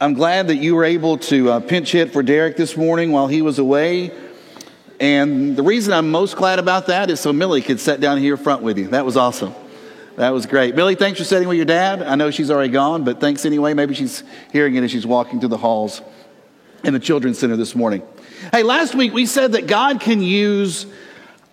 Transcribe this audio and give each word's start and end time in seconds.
I'm 0.00 0.14
glad 0.14 0.46
that 0.46 0.58
you 0.58 0.76
were 0.76 0.84
able 0.84 1.18
to 1.18 1.50
uh, 1.50 1.58
pinch 1.58 1.90
hit 1.90 2.12
for 2.12 2.22
Derek 2.22 2.56
this 2.56 2.76
morning 2.76 3.10
while 3.10 3.26
he 3.26 3.42
was 3.42 3.58
away. 3.58 4.12
And 5.00 5.56
the 5.56 5.64
reason 5.64 5.92
I'm 5.92 6.12
most 6.12 6.36
glad 6.36 6.60
about 6.60 6.86
that 6.86 7.10
is 7.10 7.18
so 7.18 7.32
Millie 7.32 7.62
could 7.62 7.80
sit 7.80 7.98
down 8.00 8.18
here 8.18 8.36
front 8.36 8.62
with 8.62 8.78
you. 8.78 8.86
That 8.88 9.04
was 9.04 9.16
awesome. 9.16 9.56
That 10.14 10.30
was 10.30 10.46
great. 10.46 10.76
Millie, 10.76 10.94
thanks 10.94 11.18
for 11.18 11.24
sitting 11.24 11.48
with 11.48 11.56
your 11.56 11.66
dad. 11.66 12.00
I 12.00 12.14
know 12.14 12.30
she's 12.30 12.48
already 12.48 12.72
gone, 12.72 13.02
but 13.02 13.18
thanks 13.18 13.44
anyway. 13.44 13.74
Maybe 13.74 13.92
she's 13.92 14.22
hearing 14.52 14.76
it 14.76 14.84
as 14.84 14.92
she's 14.92 15.04
walking 15.04 15.40
through 15.40 15.48
the 15.48 15.58
halls 15.58 16.00
in 16.84 16.92
the 16.92 17.00
Children's 17.00 17.40
Center 17.40 17.56
this 17.56 17.74
morning. 17.74 18.02
Hey, 18.52 18.62
last 18.62 18.94
week 18.94 19.12
we 19.12 19.26
said 19.26 19.50
that 19.52 19.66
God 19.66 20.00
can 20.00 20.22
use 20.22 20.86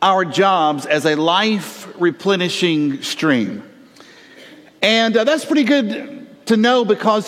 our 0.04 0.24
jobs 0.24 0.86
as 0.86 1.08
a 1.08 1.16
life 1.16 1.92
replenishing 2.00 3.02
stream. 3.02 3.64
And 4.84 5.18
uh, 5.18 5.24
that's 5.24 5.46
pretty 5.46 5.64
good 5.64 6.46
to 6.46 6.58
know 6.58 6.86
because 6.86 7.28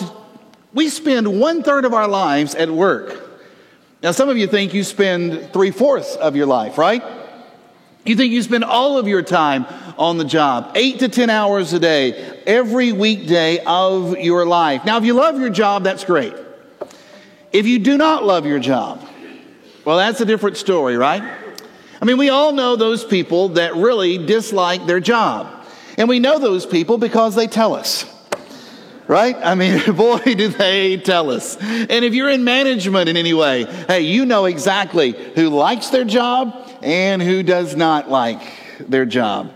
we 0.78 0.88
spend 0.88 1.40
one 1.40 1.64
third 1.64 1.84
of 1.84 1.92
our 1.92 2.06
lives 2.06 2.54
at 2.54 2.70
work. 2.70 3.28
Now, 4.00 4.12
some 4.12 4.28
of 4.28 4.36
you 4.36 4.46
think 4.46 4.72
you 4.72 4.84
spend 4.84 5.52
three 5.52 5.72
fourths 5.72 6.14
of 6.14 6.36
your 6.36 6.46
life, 6.46 6.78
right? 6.78 7.02
You 8.04 8.14
think 8.14 8.32
you 8.32 8.40
spend 8.42 8.62
all 8.62 8.96
of 8.96 9.08
your 9.08 9.22
time 9.22 9.66
on 9.98 10.18
the 10.18 10.24
job, 10.24 10.70
eight 10.76 11.00
to 11.00 11.08
10 11.08 11.30
hours 11.30 11.72
a 11.72 11.80
day, 11.80 12.12
every 12.46 12.92
weekday 12.92 13.58
of 13.64 14.18
your 14.18 14.46
life. 14.46 14.84
Now, 14.84 14.98
if 14.98 15.04
you 15.04 15.14
love 15.14 15.40
your 15.40 15.50
job, 15.50 15.82
that's 15.82 16.04
great. 16.04 16.34
If 17.52 17.66
you 17.66 17.80
do 17.80 17.96
not 17.96 18.22
love 18.22 18.46
your 18.46 18.60
job, 18.60 19.04
well, 19.84 19.96
that's 19.96 20.20
a 20.20 20.24
different 20.24 20.58
story, 20.58 20.96
right? 20.96 21.24
I 22.00 22.04
mean, 22.04 22.18
we 22.18 22.28
all 22.28 22.52
know 22.52 22.76
those 22.76 23.04
people 23.04 23.48
that 23.48 23.74
really 23.74 24.24
dislike 24.24 24.86
their 24.86 25.00
job. 25.00 25.66
And 25.96 26.08
we 26.08 26.20
know 26.20 26.38
those 26.38 26.66
people 26.66 26.98
because 26.98 27.34
they 27.34 27.48
tell 27.48 27.74
us. 27.74 28.14
Right? 29.08 29.36
I 29.36 29.54
mean, 29.54 29.82
boy, 29.96 30.18
do 30.22 30.48
they 30.48 30.98
tell 30.98 31.30
us. 31.30 31.56
And 31.56 32.04
if 32.04 32.14
you're 32.14 32.30
in 32.30 32.44
management 32.44 33.08
in 33.08 33.16
any 33.16 33.34
way, 33.34 33.64
hey, 33.64 34.02
you 34.02 34.26
know 34.26 34.44
exactly 34.44 35.12
who 35.34 35.48
likes 35.48 35.88
their 35.88 36.04
job 36.04 36.54
and 36.82 37.20
who 37.20 37.42
does 37.42 37.74
not 37.74 38.10
like 38.10 38.40
their 38.78 39.06
job. 39.06 39.52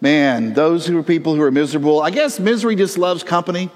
Man, 0.00 0.54
those 0.54 0.86
who 0.86 0.98
are 0.98 1.02
people 1.02 1.34
who 1.34 1.42
are 1.42 1.50
miserable, 1.50 2.00
I 2.00 2.10
guess 2.10 2.40
misery 2.40 2.76
just 2.76 2.98
loves 2.98 3.22
company. 3.22 3.70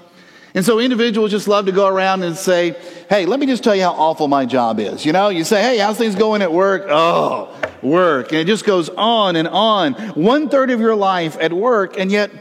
And 0.55 0.63
so 0.63 0.79
individuals 0.79 1.31
just 1.31 1.47
love 1.47 1.65
to 1.65 1.71
go 1.71 1.87
around 1.87 2.23
and 2.23 2.35
say, 2.35 2.75
hey, 3.09 3.25
let 3.25 3.39
me 3.39 3.47
just 3.47 3.63
tell 3.63 3.75
you 3.75 3.81
how 3.83 3.93
awful 3.93 4.27
my 4.27 4.45
job 4.45 4.79
is. 4.79 5.05
You 5.05 5.11
know, 5.11 5.29
you 5.29 5.43
say, 5.43 5.61
hey, 5.61 5.77
how's 5.79 5.97
things 5.97 6.15
going 6.15 6.41
at 6.43 6.51
work? 6.51 6.85
Oh, 6.89 7.55
work. 7.81 8.31
And 8.31 8.39
it 8.39 8.45
just 8.45 8.63
goes 8.63 8.89
on 8.89 9.35
and 9.35 9.47
on. 9.47 9.93
One 10.13 10.49
third 10.49 10.69
of 10.69 10.79
your 10.79 10.95
life 10.95 11.37
at 11.39 11.51
work, 11.51 11.97
and 11.97 12.11
yet 12.11 12.31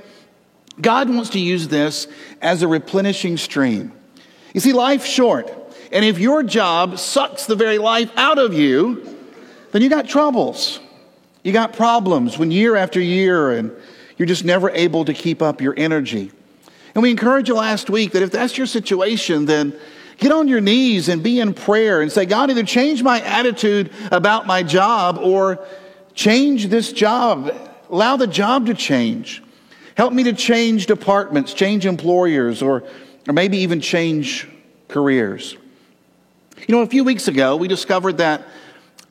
God 0.80 1.10
wants 1.10 1.30
to 1.30 1.38
use 1.38 1.68
this 1.68 2.06
as 2.40 2.62
a 2.62 2.68
replenishing 2.68 3.36
stream. 3.36 3.92
You 4.54 4.60
see, 4.60 4.72
life's 4.72 5.06
short. 5.06 5.50
And 5.92 6.04
if 6.04 6.18
your 6.18 6.42
job 6.42 6.98
sucks 6.98 7.46
the 7.46 7.54
very 7.54 7.78
life 7.78 8.10
out 8.16 8.38
of 8.38 8.54
you, 8.54 9.18
then 9.72 9.82
you 9.82 9.90
got 9.90 10.08
troubles. 10.08 10.80
You 11.42 11.52
got 11.52 11.72
problems 11.72 12.38
when 12.38 12.50
year 12.50 12.76
after 12.76 13.00
year 13.00 13.50
and 13.50 13.72
you're 14.16 14.26
just 14.26 14.44
never 14.44 14.70
able 14.70 15.04
to 15.04 15.12
keep 15.12 15.42
up 15.42 15.60
your 15.60 15.74
energy. 15.76 16.30
And 16.94 17.02
we 17.02 17.10
encouraged 17.10 17.48
you 17.48 17.54
last 17.54 17.90
week 17.90 18.12
that 18.12 18.22
if 18.22 18.30
that's 18.30 18.56
your 18.56 18.66
situation, 18.66 19.46
then 19.46 19.74
get 20.18 20.32
on 20.32 20.46
your 20.48 20.60
knees 20.60 21.08
and 21.08 21.22
be 21.22 21.40
in 21.40 21.54
prayer 21.54 22.00
and 22.00 22.12
say, 22.12 22.26
God, 22.26 22.50
either 22.50 22.62
change 22.62 23.02
my 23.02 23.20
attitude 23.22 23.90
about 24.10 24.46
my 24.46 24.62
job 24.62 25.18
or 25.18 25.64
change 26.14 26.68
this 26.68 26.92
job. 26.92 27.52
Allow 27.90 28.16
the 28.16 28.26
job 28.26 28.66
to 28.66 28.74
change. 28.74 29.42
Help 30.02 30.12
me 30.12 30.24
to 30.24 30.32
change 30.32 30.86
departments, 30.86 31.54
change 31.54 31.86
employers, 31.86 32.60
or, 32.60 32.82
or 33.28 33.32
maybe 33.32 33.58
even 33.58 33.80
change 33.80 34.48
careers. 34.88 35.56
You 36.66 36.74
know, 36.74 36.82
a 36.82 36.88
few 36.88 37.04
weeks 37.04 37.28
ago, 37.28 37.54
we 37.54 37.68
discovered 37.68 38.18
that 38.18 38.42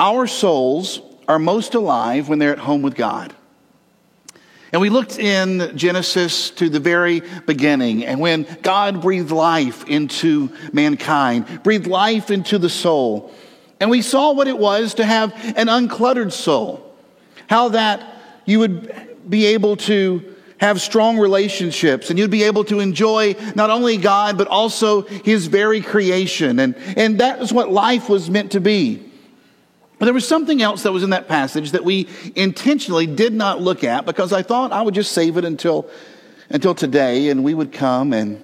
our 0.02 0.28
souls 0.28 1.00
are 1.30 1.40
most 1.40 1.76
alive 1.76 2.28
when 2.28 2.40
they're 2.40 2.52
at 2.52 2.60
home 2.60 2.82
with 2.82 2.96
God. 2.96 3.34
And 4.74 4.82
we 4.82 4.90
looked 4.90 5.18
in 5.18 5.78
Genesis 5.78 6.50
to 6.50 6.68
the 6.68 6.82
very 6.82 7.22
beginning, 7.46 8.06
and 8.06 8.20
when 8.20 8.46
God 8.62 9.02
breathed 9.02 9.32
life 9.32 9.86
into 9.88 10.50
mankind, 10.74 11.64
breathed 11.64 11.88
life 11.88 12.30
into 12.30 12.58
the 12.58 12.70
soul, 12.70 13.32
and 13.80 13.90
we 13.90 14.02
saw 14.02 14.34
what 14.34 14.50
it 14.50 14.58
was 14.58 14.96
to 14.96 15.06
have 15.06 15.32
an 15.56 15.68
uncluttered 15.68 16.34
soul, 16.34 16.94
how 17.48 17.70
that 17.70 18.04
you 18.46 18.60
would 18.60 19.30
be 19.30 19.46
able 19.46 19.78
to 19.78 20.31
have 20.62 20.80
strong 20.80 21.18
relationships 21.18 22.12
and 22.12 22.20
you'd 22.20 22.30
be 22.30 22.44
able 22.44 22.64
to 22.64 22.80
enjoy 22.80 23.36
not 23.56 23.72
only 23.72 23.98
God, 23.98 24.38
but 24.38 24.48
also 24.48 25.02
His 25.02 25.48
very 25.48 25.82
creation. 25.82 26.60
And, 26.60 26.76
and 26.96 27.20
that 27.20 27.42
is 27.42 27.52
what 27.52 27.72
life 27.72 28.08
was 28.08 28.30
meant 28.30 28.52
to 28.52 28.62
be. 28.62 29.04
But 29.98 30.06
there 30.06 30.14
was 30.14 30.28
something 30.28 30.62
else 30.62 30.84
that 30.84 30.92
was 30.92 31.02
in 31.02 31.10
that 31.10 31.28
passage 31.28 31.72
that 31.72 31.84
we 31.84 32.08
intentionally 32.36 33.08
did 33.08 33.34
not 33.34 33.60
look 33.60 33.84
at 33.84 34.06
because 34.06 34.32
I 34.32 34.44
thought 34.44 34.72
I 34.72 34.84
would 34.84 34.94
just 34.94 35.14
save 35.14 35.36
it 35.38 35.46
until, 35.46 35.90
until 36.50 36.76
today 36.76 37.30
and 37.30 37.44
we 37.44 37.56
would 37.56 37.72
come 37.74 38.14
and, 38.14 38.44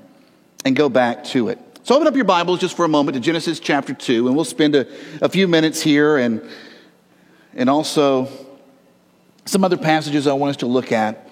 and 0.65 0.75
go 0.75 0.89
back 0.89 1.23
to 1.25 1.49
it. 1.49 1.59
So 1.83 1.95
open 1.95 2.07
up 2.07 2.15
your 2.15 2.25
Bibles 2.25 2.59
just 2.59 2.75
for 2.75 2.83
a 2.83 2.89
moment 2.89 3.13
to 3.13 3.21
Genesis 3.21 3.59
chapter 3.59 3.93
2, 3.93 4.27
and 4.27 4.35
we'll 4.35 4.43
spend 4.43 4.75
a, 4.75 4.87
a 5.21 5.29
few 5.29 5.47
minutes 5.47 5.81
here 5.81 6.17
and, 6.17 6.41
and 7.53 7.69
also 7.69 8.27
some 9.45 9.63
other 9.63 9.77
passages 9.77 10.25
I 10.25 10.33
want 10.33 10.49
us 10.49 10.57
to 10.57 10.65
look 10.65 10.91
at. 10.91 11.26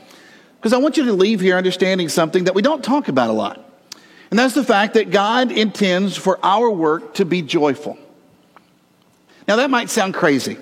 Because 0.66 0.74
I 0.74 0.80
want 0.80 0.98
you 0.98 1.06
to 1.06 1.14
leave 1.14 1.42
here 1.42 1.58
understanding 1.58 2.10
something 2.10 2.46
that 2.46 2.56
we 2.56 2.64
don't 2.64 2.84
talk 2.84 3.08
about 3.08 3.30
a 3.30 3.34
lot. 3.34 3.64
And 4.32 4.40
that's 4.40 4.56
the 4.56 4.64
fact 4.64 4.96
that 4.96 5.12
God 5.12 5.52
intends 5.52 6.18
for 6.18 6.40
our 6.44 6.72
work 6.72 7.14
to 7.14 7.24
be 7.24 7.44
joyful. 7.44 8.00
Now, 9.48 9.58
that 9.58 9.70
might 9.70 9.92
sound 9.92 10.16
crazy. 10.16 10.58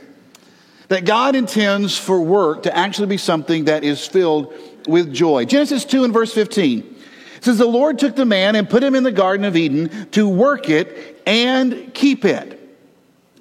That 0.90 1.06
God 1.06 1.38
intends 1.38 1.98
for 1.98 2.20
work 2.20 2.64
to 2.64 2.78
actually 2.78 3.08
be 3.08 3.18
something 3.18 3.64
that 3.64 3.86
is 3.86 4.06
filled 4.06 4.54
with 4.90 5.14
joy. 5.14 5.46
Genesis 5.46 5.86
2 5.86 6.04
and 6.04 6.12
verse 6.12 6.34
15 6.34 6.98
says, 7.40 7.58
The 7.58 7.66
Lord 7.66 7.98
took 7.98 8.18
the 8.18 8.26
man 8.26 8.58
and 8.58 8.70
put 8.70 8.84
him 8.84 8.96
in 8.96 9.04
the 9.04 9.12
Garden 9.14 9.46
of 9.46 9.56
Eden 9.56 10.10
to 10.12 10.28
work 10.28 10.70
it 10.70 11.22
and 11.26 11.94
keep 11.94 12.26
it. 12.26 12.60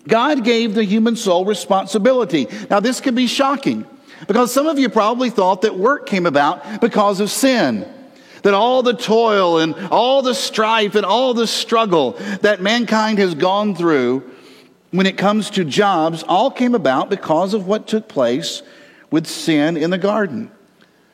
God 0.07 0.45
gave 0.45 0.77
the 0.77 0.85
human 0.85 1.17
soul 1.17 1.45
responsibility. 1.45 2.47
Now, 2.71 2.79
this 2.79 3.01
can 3.01 3.17
be 3.17 3.27
shocking 3.27 3.85
because 4.27 4.53
some 4.53 4.67
of 4.67 4.79
you 4.79 4.89
probably 4.89 5.31
thought 5.31 5.63
that 5.63 5.77
work 5.77 6.07
came 6.07 6.27
about 6.27 6.81
because 6.81 7.21
of 7.21 7.31
sin. 7.31 7.87
That 8.43 8.55
all 8.55 8.83
the 8.83 8.95
toil 8.95 9.59
and 9.59 9.75
all 9.91 10.23
the 10.23 10.35
strife 10.35 10.97
and 10.97 11.07
all 11.07 11.33
the 11.33 11.47
struggle 11.47 12.13
that 12.41 12.61
mankind 12.61 13.19
has 13.19 13.35
gone 13.35 13.75
through 13.75 14.29
when 14.91 15.07
it 15.07 15.17
comes 15.17 15.51
to 15.51 15.65
jobs 15.65 16.23
all 16.23 16.51
came 16.51 16.75
about 16.75 17.09
because 17.09 17.55
of 17.55 17.67
what 17.67 17.87
took 17.87 18.09
place 18.09 18.63
with 19.11 19.27
sin 19.27 19.77
in 19.77 19.91
the 19.91 19.99
garden. 19.99 20.51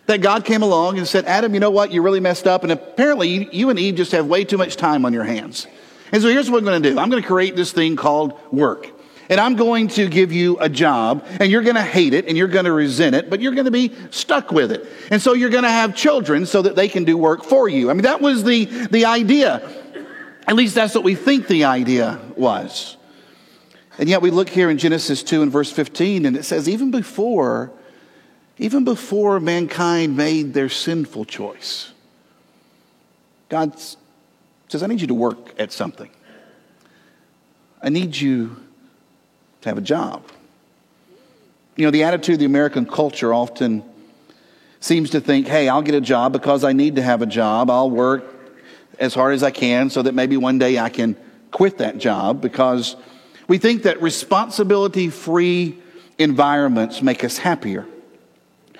That 0.06 0.22
God 0.22 0.46
came 0.46 0.62
along 0.62 0.96
and 0.96 1.06
said, 1.06 1.26
Adam, 1.26 1.52
you 1.52 1.60
know 1.60 1.70
what? 1.70 1.92
You 1.92 2.00
really 2.00 2.20
messed 2.20 2.46
up. 2.46 2.62
And 2.62 2.72
apparently, 2.72 3.54
you, 3.54 3.68
and 3.68 3.78
Eve 3.78 3.94
just 3.94 4.12
have 4.12 4.26
way 4.26 4.44
too 4.44 4.56
much 4.56 4.76
time 4.76 5.04
on 5.04 5.12
your 5.12 5.24
hands. 5.24 5.66
And 6.12 6.22
so 6.22 6.28
here's 6.28 6.50
what 6.50 6.58
I'm 6.58 6.64
going 6.64 6.82
to 6.82 6.90
do 6.90 6.98
I'm 6.98 7.10
going 7.10 7.22
to 7.22 7.28
create 7.28 7.56
this 7.56 7.72
thing 7.72 7.96
called 7.96 8.38
work. 8.50 8.90
And 9.28 9.38
I'm 9.38 9.56
going 9.56 9.88
to 9.88 10.08
give 10.08 10.32
you 10.32 10.58
a 10.58 10.68
job, 10.70 11.26
and 11.38 11.50
you're 11.50 11.62
going 11.62 11.76
to 11.76 11.82
hate 11.82 12.14
it, 12.14 12.26
and 12.26 12.36
you're 12.36 12.48
going 12.48 12.64
to 12.64 12.72
resent 12.72 13.14
it, 13.14 13.28
but 13.28 13.40
you're 13.40 13.52
going 13.52 13.66
to 13.66 13.70
be 13.70 13.92
stuck 14.10 14.50
with 14.50 14.72
it. 14.72 14.86
And 15.10 15.20
so 15.20 15.34
you're 15.34 15.50
going 15.50 15.64
to 15.64 15.70
have 15.70 15.94
children 15.94 16.46
so 16.46 16.62
that 16.62 16.76
they 16.76 16.88
can 16.88 17.04
do 17.04 17.18
work 17.18 17.44
for 17.44 17.68
you. 17.68 17.90
I 17.90 17.92
mean, 17.92 18.04
that 18.04 18.22
was 18.22 18.42
the, 18.42 18.64
the 18.64 19.04
idea. 19.04 19.56
At 20.46 20.56
least 20.56 20.74
that's 20.74 20.94
what 20.94 21.04
we 21.04 21.14
think 21.14 21.46
the 21.46 21.64
idea 21.64 22.18
was. 22.36 22.96
And 23.98 24.08
yet 24.08 24.22
we 24.22 24.30
look 24.30 24.48
here 24.48 24.70
in 24.70 24.78
Genesis 24.78 25.22
2 25.22 25.42
and 25.42 25.52
verse 25.52 25.70
15, 25.70 26.24
and 26.24 26.34
it 26.34 26.44
says, 26.44 26.66
even 26.66 26.90
before, 26.90 27.70
even 28.56 28.84
before 28.84 29.40
mankind 29.40 30.16
made 30.16 30.54
their 30.54 30.70
sinful 30.70 31.26
choice, 31.26 31.92
God 33.50 33.78
says, 34.68 34.82
I 34.82 34.86
need 34.86 35.02
you 35.02 35.08
to 35.08 35.14
work 35.14 35.54
at 35.58 35.70
something. 35.70 36.10
I 37.82 37.90
need 37.90 38.16
you 38.16 38.56
to 39.62 39.68
have 39.68 39.78
a 39.78 39.82
job. 39.82 40.22
You 41.76 41.84
know, 41.84 41.90
the 41.90 42.04
attitude 42.04 42.34
of 42.34 42.38
the 42.40 42.44
American 42.44 42.86
culture 42.86 43.32
often 43.32 43.84
seems 44.80 45.10
to 45.10 45.20
think, 45.20 45.46
hey, 45.46 45.68
I'll 45.68 45.82
get 45.82 45.94
a 45.94 46.00
job 46.00 46.32
because 46.32 46.64
I 46.64 46.72
need 46.72 46.96
to 46.96 47.02
have 47.02 47.22
a 47.22 47.26
job. 47.26 47.70
I'll 47.70 47.90
work 47.90 48.24
as 48.98 49.14
hard 49.14 49.34
as 49.34 49.42
I 49.42 49.50
can 49.50 49.90
so 49.90 50.02
that 50.02 50.14
maybe 50.14 50.36
one 50.36 50.58
day 50.58 50.78
I 50.78 50.88
can 50.88 51.16
quit 51.50 51.78
that 51.78 51.98
job 51.98 52.40
because 52.40 52.96
we 53.46 53.58
think 53.58 53.84
that 53.84 54.02
responsibility 54.02 55.08
free 55.08 55.78
environments 56.18 57.00
make 57.00 57.24
us 57.24 57.38
happier. 57.38 57.86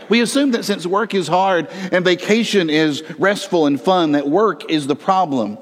We 0.09 0.21
assume 0.21 0.53
that 0.53 0.65
since 0.65 0.87
work 0.87 1.15
is 1.15 1.29
hard 1.29 1.69
and 1.93 2.05
vacation 2.05 2.71
is 2.71 3.03
restful 3.19 3.67
and 3.67 3.81
fun, 3.81 4.13
that 4.13 4.29
work 4.29 4.71
is 4.71 4.87
the 4.87 4.97
problem. 4.97 5.59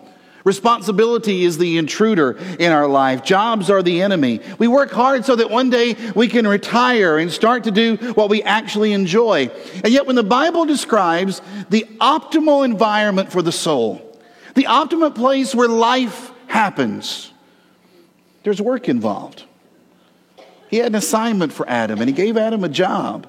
Responsibility 0.47 1.43
is 1.43 1.59
the 1.59 1.77
intruder 1.77 2.39
in 2.61 2.71
our 2.71 2.87
life. 2.87 3.25
Jobs 3.25 3.69
are 3.69 3.83
the 3.83 4.01
enemy. 4.01 4.39
We 4.61 4.69
work 4.69 4.93
hard 4.93 5.25
so 5.25 5.35
that 5.35 5.51
one 5.51 5.71
day 5.71 5.97
we 6.15 6.29
can 6.29 6.47
retire 6.47 7.19
and 7.19 7.33
start 7.33 7.65
to 7.65 7.73
do 7.73 7.97
what 8.15 8.31
we 8.31 8.45
actually 8.45 8.93
enjoy. 8.93 9.51
And 9.83 9.89
yet, 9.89 10.07
when 10.07 10.15
the 10.15 10.23
Bible 10.23 10.65
describes 10.65 11.43
the 11.69 11.85
optimal 12.01 12.65
environment 12.65 13.33
for 13.33 13.43
the 13.43 13.51
soul, 13.51 14.21
the 14.55 14.67
optimal 14.67 15.13
place 15.13 15.53
where 15.53 15.67
life 15.67 16.31
happens, 16.47 17.33
there's 18.45 18.63
work 18.63 18.89
involved. 18.89 19.43
He 20.71 20.77
had 20.77 20.87
an 20.87 20.95
assignment 20.95 21.53
for 21.53 21.69
Adam, 21.69 21.99
and 21.99 22.09
he 22.09 22.15
gave 22.15 22.37
Adam 22.37 22.63
a 22.63 22.69
job. 22.69 23.29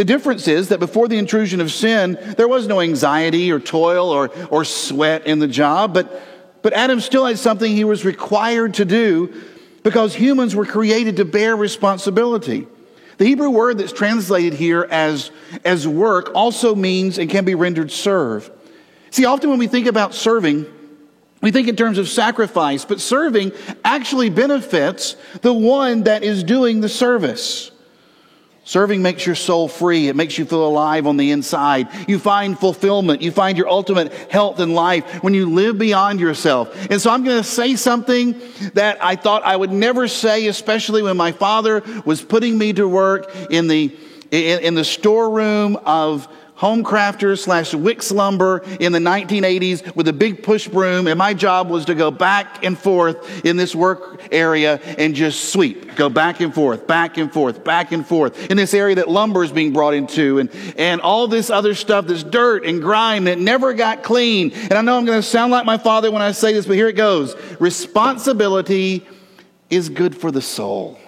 The 0.00 0.04
difference 0.06 0.48
is 0.48 0.70
that 0.70 0.80
before 0.80 1.08
the 1.08 1.18
intrusion 1.18 1.60
of 1.60 1.70
sin, 1.70 2.16
there 2.38 2.48
was 2.48 2.66
no 2.66 2.80
anxiety 2.80 3.52
or 3.52 3.60
toil 3.60 4.08
or, 4.08 4.30
or 4.48 4.64
sweat 4.64 5.26
in 5.26 5.40
the 5.40 5.46
job, 5.46 5.92
but, 5.92 6.22
but 6.62 6.72
Adam 6.72 7.00
still 7.00 7.26
had 7.26 7.38
something 7.38 7.70
he 7.70 7.84
was 7.84 8.02
required 8.02 8.72
to 8.72 8.86
do 8.86 9.30
because 9.82 10.14
humans 10.14 10.56
were 10.56 10.64
created 10.64 11.18
to 11.18 11.26
bear 11.26 11.54
responsibility. 11.54 12.66
The 13.18 13.26
Hebrew 13.26 13.50
word 13.50 13.76
that's 13.76 13.92
translated 13.92 14.54
here 14.54 14.88
as, 14.90 15.32
as 15.66 15.86
work 15.86 16.30
also 16.34 16.74
means 16.74 17.18
and 17.18 17.28
can 17.28 17.44
be 17.44 17.54
rendered 17.54 17.92
serve. 17.92 18.50
See, 19.10 19.26
often 19.26 19.50
when 19.50 19.58
we 19.58 19.66
think 19.66 19.86
about 19.86 20.14
serving, 20.14 20.64
we 21.42 21.50
think 21.50 21.68
in 21.68 21.76
terms 21.76 21.98
of 21.98 22.08
sacrifice, 22.08 22.86
but 22.86 23.02
serving 23.02 23.52
actually 23.84 24.30
benefits 24.30 25.14
the 25.42 25.52
one 25.52 26.04
that 26.04 26.22
is 26.22 26.42
doing 26.42 26.80
the 26.80 26.88
service. 26.88 27.70
Serving 28.70 29.02
makes 29.02 29.26
your 29.26 29.34
soul 29.34 29.66
free. 29.66 30.06
It 30.06 30.14
makes 30.14 30.38
you 30.38 30.44
feel 30.44 30.64
alive 30.64 31.08
on 31.08 31.16
the 31.16 31.32
inside. 31.32 31.88
You 32.06 32.20
find 32.20 32.56
fulfillment. 32.56 33.20
You 33.20 33.32
find 33.32 33.58
your 33.58 33.68
ultimate 33.68 34.12
health 34.30 34.60
in 34.60 34.74
life 34.74 35.24
when 35.24 35.34
you 35.34 35.50
live 35.50 35.76
beyond 35.76 36.20
yourself. 36.20 36.72
And 36.88 37.00
so 37.00 37.10
I'm 37.10 37.24
going 37.24 37.38
to 37.38 37.48
say 37.48 37.74
something 37.74 38.40
that 38.74 39.02
I 39.02 39.16
thought 39.16 39.42
I 39.42 39.56
would 39.56 39.72
never 39.72 40.06
say, 40.06 40.46
especially 40.46 41.02
when 41.02 41.16
my 41.16 41.32
father 41.32 41.82
was 42.04 42.22
putting 42.22 42.56
me 42.56 42.72
to 42.74 42.86
work 42.86 43.34
in 43.50 43.66
the, 43.66 43.92
in, 44.30 44.60
in 44.60 44.74
the 44.76 44.84
storeroom 44.84 45.74
of 45.84 46.28
home 46.60 46.84
crafter 46.84 47.38
slash 47.38 47.72
Wickes 47.72 48.12
lumber 48.12 48.58
in 48.80 48.92
the 48.92 48.98
1980s 48.98 49.96
with 49.96 50.06
a 50.08 50.12
big 50.12 50.42
push 50.42 50.68
broom. 50.68 51.06
And 51.06 51.18
my 51.18 51.32
job 51.32 51.70
was 51.70 51.86
to 51.86 51.94
go 51.94 52.10
back 52.10 52.62
and 52.62 52.78
forth 52.78 53.46
in 53.46 53.56
this 53.56 53.74
work 53.74 54.20
area 54.30 54.76
and 54.98 55.14
just 55.14 55.54
sweep, 55.54 55.96
go 55.96 56.10
back 56.10 56.40
and 56.40 56.54
forth, 56.54 56.86
back 56.86 57.16
and 57.16 57.32
forth, 57.32 57.64
back 57.64 57.92
and 57.92 58.06
forth 58.06 58.50
in 58.50 58.58
this 58.58 58.74
area 58.74 58.96
that 58.96 59.08
lumber 59.08 59.42
is 59.42 59.50
being 59.50 59.72
brought 59.72 59.94
into 59.94 60.38
and, 60.38 60.50
and 60.76 61.00
all 61.00 61.26
this 61.26 61.48
other 61.48 61.74
stuff, 61.74 62.06
this 62.06 62.22
dirt 62.22 62.66
and 62.66 62.82
grime 62.82 63.24
that 63.24 63.38
never 63.38 63.72
got 63.72 64.02
clean. 64.02 64.52
And 64.52 64.74
I 64.74 64.82
know 64.82 64.98
I'm 64.98 65.06
going 65.06 65.18
to 65.18 65.26
sound 65.26 65.50
like 65.52 65.64
my 65.64 65.78
father 65.78 66.10
when 66.10 66.20
I 66.20 66.32
say 66.32 66.52
this, 66.52 66.66
but 66.66 66.76
here 66.76 66.88
it 66.88 66.96
goes. 66.96 67.34
Responsibility 67.58 69.06
is 69.70 69.88
good 69.88 70.14
for 70.14 70.30
the 70.30 70.42
soul. 70.42 70.98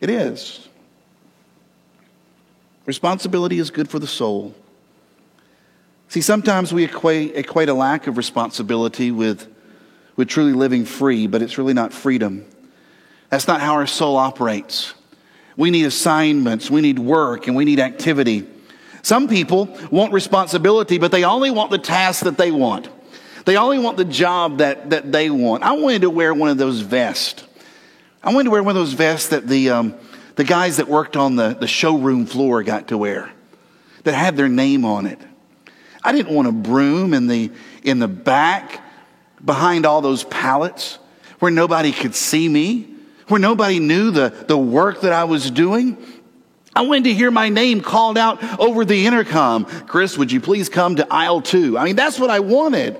It 0.00 0.08
is. 0.08 0.70
Responsibility 2.86 3.58
is 3.58 3.70
good 3.70 3.88
for 3.88 3.98
the 3.98 4.06
soul. 4.06 4.54
See, 6.08 6.20
sometimes 6.20 6.74
we 6.74 6.84
equate, 6.84 7.36
equate 7.36 7.68
a 7.68 7.74
lack 7.74 8.06
of 8.06 8.16
responsibility 8.16 9.10
with, 9.10 9.46
with 10.16 10.28
truly 10.28 10.52
living 10.52 10.84
free, 10.84 11.26
but 11.26 11.40
it's 11.42 11.56
really 11.56 11.72
not 11.72 11.92
freedom. 11.92 12.44
That's 13.30 13.48
not 13.48 13.60
how 13.60 13.74
our 13.74 13.86
soul 13.86 14.16
operates. 14.16 14.92
We 15.56 15.70
need 15.70 15.84
assignments, 15.84 16.70
we 16.70 16.80
need 16.80 16.98
work, 16.98 17.46
and 17.46 17.56
we 17.56 17.64
need 17.64 17.80
activity. 17.80 18.46
Some 19.02 19.26
people 19.26 19.74
want 19.90 20.12
responsibility, 20.12 20.98
but 20.98 21.12
they 21.12 21.24
only 21.24 21.50
want 21.50 21.70
the 21.70 21.78
task 21.78 22.24
that 22.24 22.36
they 22.36 22.50
want. 22.50 22.88
They 23.44 23.56
only 23.56 23.78
want 23.78 23.96
the 23.96 24.04
job 24.04 24.58
that, 24.58 24.90
that 24.90 25.10
they 25.10 25.30
want. 25.30 25.62
I 25.62 25.72
wanted 25.72 26.02
to 26.02 26.10
wear 26.10 26.32
one 26.34 26.50
of 26.50 26.58
those 26.58 26.80
vests. 26.80 27.42
I 28.22 28.32
wanted 28.32 28.44
to 28.44 28.50
wear 28.50 28.62
one 28.62 28.76
of 28.76 28.80
those 28.80 28.92
vests 28.92 29.30
that 29.30 29.48
the, 29.48 29.70
um, 29.70 29.94
the 30.36 30.44
guys 30.44 30.78
that 30.78 30.88
worked 30.88 31.16
on 31.16 31.36
the, 31.36 31.54
the 31.54 31.66
showroom 31.66 32.26
floor 32.26 32.62
got 32.62 32.88
to 32.88 32.98
wear, 32.98 33.30
that 34.04 34.14
had 34.14 34.36
their 34.36 34.48
name 34.48 34.84
on 34.84 35.06
it. 35.06 35.18
I 36.02 36.12
didn't 36.12 36.34
want 36.34 36.48
a 36.48 36.52
broom 36.52 37.14
in 37.14 37.26
the, 37.26 37.52
in 37.82 37.98
the 37.98 38.08
back 38.08 38.80
behind 39.44 39.86
all 39.86 40.00
those 40.00 40.24
pallets 40.24 40.98
where 41.38 41.50
nobody 41.50 41.92
could 41.92 42.14
see 42.14 42.48
me, 42.48 42.88
where 43.28 43.40
nobody 43.40 43.78
knew 43.78 44.10
the, 44.10 44.30
the 44.48 44.58
work 44.58 45.02
that 45.02 45.12
I 45.12 45.24
was 45.24 45.50
doing. 45.50 45.96
I 46.74 46.82
wanted 46.82 47.04
to 47.04 47.14
hear 47.14 47.30
my 47.30 47.50
name 47.50 47.80
called 47.82 48.16
out 48.16 48.42
over 48.58 48.84
the 48.84 49.06
intercom. 49.06 49.64
Chris, 49.64 50.16
would 50.16 50.32
you 50.32 50.40
please 50.40 50.68
come 50.68 50.96
to 50.96 51.06
aisle 51.12 51.42
two? 51.42 51.76
I 51.76 51.84
mean, 51.84 51.96
that's 51.96 52.18
what 52.18 52.30
I 52.30 52.40
wanted. 52.40 52.98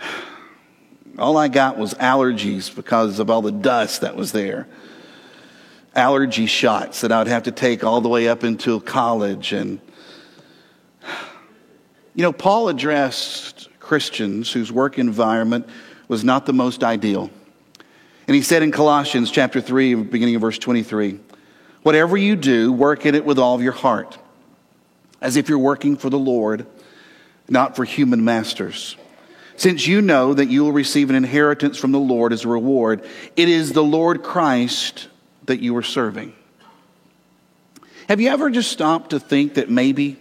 All 1.18 1.36
I 1.36 1.48
got 1.48 1.78
was 1.78 1.94
allergies 1.94 2.74
because 2.74 3.20
of 3.20 3.30
all 3.30 3.40
the 3.40 3.52
dust 3.52 4.02
that 4.02 4.16
was 4.16 4.32
there 4.32 4.68
allergy 5.96 6.46
shots 6.46 7.00
that 7.00 7.10
I 7.10 7.18
would 7.18 7.26
have 7.26 7.44
to 7.44 7.52
take 7.52 7.82
all 7.82 8.00
the 8.00 8.08
way 8.08 8.28
up 8.28 8.42
until 8.42 8.80
college. 8.80 9.52
And, 9.52 9.80
you 12.14 12.22
know, 12.22 12.32
Paul 12.32 12.68
addressed 12.68 13.68
Christians 13.80 14.52
whose 14.52 14.70
work 14.70 14.98
environment 14.98 15.66
was 16.06 16.22
not 16.22 16.46
the 16.46 16.52
most 16.52 16.84
ideal. 16.84 17.30
And 18.28 18.34
he 18.34 18.42
said 18.42 18.62
in 18.62 18.72
Colossians 18.72 19.30
chapter 19.30 19.60
3, 19.60 19.94
beginning 19.94 20.34
of 20.34 20.42
verse 20.42 20.58
23, 20.58 21.18
whatever 21.82 22.16
you 22.16 22.36
do, 22.36 22.72
work 22.72 23.06
at 23.06 23.14
it 23.14 23.24
with 23.24 23.38
all 23.38 23.54
of 23.54 23.62
your 23.62 23.72
heart, 23.72 24.18
as 25.20 25.36
if 25.36 25.48
you're 25.48 25.58
working 25.58 25.96
for 25.96 26.10
the 26.10 26.18
Lord, 26.18 26.66
not 27.48 27.74
for 27.76 27.84
human 27.84 28.24
masters. 28.24 28.96
Since 29.56 29.86
you 29.86 30.02
know 30.02 30.34
that 30.34 30.46
you 30.46 30.64
will 30.64 30.72
receive 30.72 31.08
an 31.08 31.16
inheritance 31.16 31.78
from 31.78 31.92
the 31.92 31.98
Lord 31.98 32.32
as 32.32 32.44
a 32.44 32.48
reward, 32.48 33.04
it 33.36 33.48
is 33.48 33.72
the 33.72 33.84
Lord 33.84 34.22
Christ 34.22 35.08
that 35.46 35.60
you 35.60 35.76
are 35.76 35.82
serving. 35.82 36.34
Have 38.08 38.20
you 38.20 38.28
ever 38.28 38.50
just 38.50 38.70
stopped 38.70 39.10
to 39.10 39.20
think 39.20 39.54
that 39.54 39.68
maybe 39.68 40.16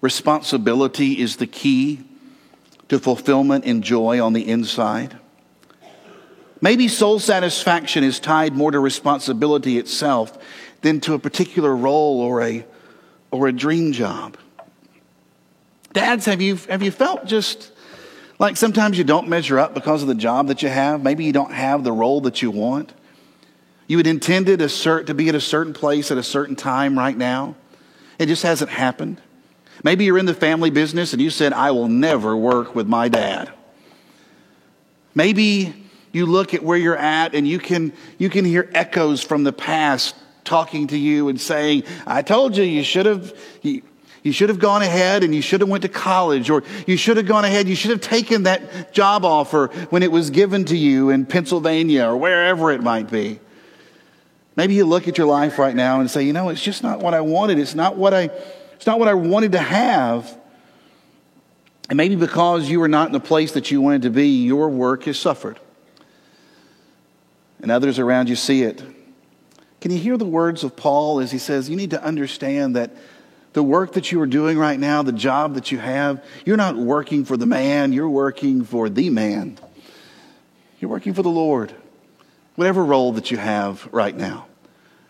responsibility 0.00 1.20
is 1.20 1.36
the 1.36 1.46
key 1.46 2.00
to 2.88 2.98
fulfillment 2.98 3.64
and 3.64 3.82
joy 3.82 4.22
on 4.24 4.32
the 4.32 4.48
inside? 4.48 5.18
Maybe 6.60 6.88
soul 6.88 7.18
satisfaction 7.18 8.02
is 8.02 8.18
tied 8.18 8.54
more 8.54 8.70
to 8.70 8.80
responsibility 8.80 9.76
itself 9.76 10.38
than 10.80 11.00
to 11.02 11.14
a 11.14 11.18
particular 11.18 11.74
role 11.74 12.20
or 12.20 12.42
a, 12.42 12.64
or 13.30 13.48
a 13.48 13.52
dream 13.52 13.92
job. 13.92 14.38
Dads, 15.92 16.24
have 16.26 16.40
you, 16.40 16.56
have 16.68 16.82
you 16.82 16.90
felt 16.90 17.26
just 17.26 17.72
like 18.38 18.56
sometimes 18.56 18.96
you 18.96 19.04
don't 19.04 19.28
measure 19.28 19.58
up 19.58 19.74
because 19.74 20.02
of 20.02 20.08
the 20.08 20.14
job 20.14 20.48
that 20.48 20.62
you 20.62 20.68
have? 20.68 21.02
Maybe 21.02 21.24
you 21.24 21.32
don't 21.32 21.52
have 21.52 21.84
the 21.84 21.92
role 21.92 22.22
that 22.22 22.40
you 22.40 22.50
want? 22.50 22.92
You 23.86 23.98
had 23.98 24.06
intended 24.06 24.60
a 24.60 24.66
cert, 24.66 25.06
to 25.06 25.14
be 25.14 25.28
at 25.28 25.34
a 25.34 25.40
certain 25.40 25.72
place 25.72 26.10
at 26.10 26.18
a 26.18 26.22
certain 26.22 26.56
time 26.56 26.98
right 26.98 27.16
now. 27.16 27.54
It 28.18 28.26
just 28.26 28.42
hasn't 28.42 28.70
happened. 28.70 29.20
Maybe 29.84 30.04
you're 30.04 30.18
in 30.18 30.26
the 30.26 30.34
family 30.34 30.70
business 30.70 31.12
and 31.12 31.22
you 31.22 31.30
said, 31.30 31.52
I 31.52 31.70
will 31.70 31.88
never 31.88 32.36
work 32.36 32.74
with 32.74 32.88
my 32.88 33.08
dad. 33.08 33.52
Maybe 35.14 35.74
you 36.12 36.26
look 36.26 36.54
at 36.54 36.62
where 36.62 36.78
you're 36.78 36.96
at 36.96 37.34
and 37.34 37.46
you 37.46 37.58
can, 37.58 37.92
you 38.18 38.30
can 38.30 38.44
hear 38.44 38.70
echoes 38.74 39.22
from 39.22 39.44
the 39.44 39.52
past 39.52 40.14
talking 40.44 40.86
to 40.88 40.98
you 40.98 41.28
and 41.28 41.40
saying, 41.40 41.84
I 42.06 42.22
told 42.22 42.56
you, 42.56 42.64
you 42.64 42.82
should 42.82 43.06
have. 43.06 43.38
You, 43.62 43.82
you 44.22 44.32
should 44.32 44.48
have 44.48 44.58
gone 44.58 44.82
ahead 44.82 45.22
and 45.22 45.32
you 45.32 45.40
should 45.40 45.60
have 45.60 45.70
went 45.70 45.82
to 45.82 45.88
college 45.88 46.50
or 46.50 46.64
you 46.84 46.96
should 46.96 47.16
have 47.16 47.26
gone 47.26 47.44
ahead 47.44 47.68
you 47.68 47.76
should 47.76 47.92
have 47.92 48.00
taken 48.00 48.42
that 48.42 48.92
job 48.92 49.24
offer 49.24 49.68
when 49.90 50.02
it 50.02 50.10
was 50.10 50.30
given 50.30 50.64
to 50.64 50.76
you 50.76 51.10
in 51.10 51.24
pennsylvania 51.24 52.06
or 52.06 52.16
wherever 52.16 52.72
it 52.72 52.82
might 52.82 53.08
be 53.08 53.38
Maybe 54.56 54.74
you 54.74 54.86
look 54.86 55.06
at 55.06 55.18
your 55.18 55.26
life 55.26 55.58
right 55.58 55.76
now 55.76 56.00
and 56.00 56.10
say, 56.10 56.22
you 56.22 56.32
know, 56.32 56.48
it's 56.48 56.62
just 56.62 56.82
not 56.82 57.00
what 57.00 57.12
I 57.12 57.20
wanted. 57.20 57.58
It's 57.58 57.74
not 57.74 57.96
what 57.96 58.14
I, 58.14 58.30
it's 58.74 58.86
not 58.86 58.98
what 58.98 59.06
I 59.06 59.14
wanted 59.14 59.52
to 59.52 59.58
have. 59.58 60.36
And 61.90 61.98
maybe 61.98 62.16
because 62.16 62.68
you 62.68 62.80
were 62.80 62.88
not 62.88 63.08
in 63.08 63.12
the 63.12 63.20
place 63.20 63.52
that 63.52 63.70
you 63.70 63.82
wanted 63.82 64.02
to 64.02 64.10
be, 64.10 64.44
your 64.44 64.70
work 64.70 65.04
has 65.04 65.18
suffered. 65.18 65.60
And 67.60 67.70
others 67.70 67.98
around 67.98 68.28
you 68.28 68.36
see 68.36 68.62
it. 68.62 68.82
Can 69.80 69.90
you 69.90 69.98
hear 69.98 70.16
the 70.16 70.24
words 70.24 70.64
of 70.64 70.74
Paul 70.74 71.20
as 71.20 71.30
he 71.30 71.38
says, 71.38 71.68
you 71.68 71.76
need 71.76 71.90
to 71.90 72.02
understand 72.02 72.76
that 72.76 72.96
the 73.52 73.62
work 73.62 73.92
that 73.92 74.10
you 74.10 74.20
are 74.20 74.26
doing 74.26 74.58
right 74.58 74.80
now, 74.80 75.02
the 75.02 75.12
job 75.12 75.54
that 75.54 75.70
you 75.70 75.78
have, 75.78 76.24
you're 76.44 76.56
not 76.56 76.76
working 76.76 77.24
for 77.24 77.36
the 77.36 77.46
man, 77.46 77.92
you're 77.92 78.08
working 78.08 78.64
for 78.64 78.88
the 78.88 79.10
man. 79.10 79.58
You're 80.80 80.90
working 80.90 81.14
for 81.14 81.22
the 81.22 81.30
Lord 81.30 81.74
whatever 82.56 82.84
role 82.84 83.12
that 83.12 83.30
you 83.30 83.36
have 83.36 83.88
right 83.92 84.16
now. 84.16 84.46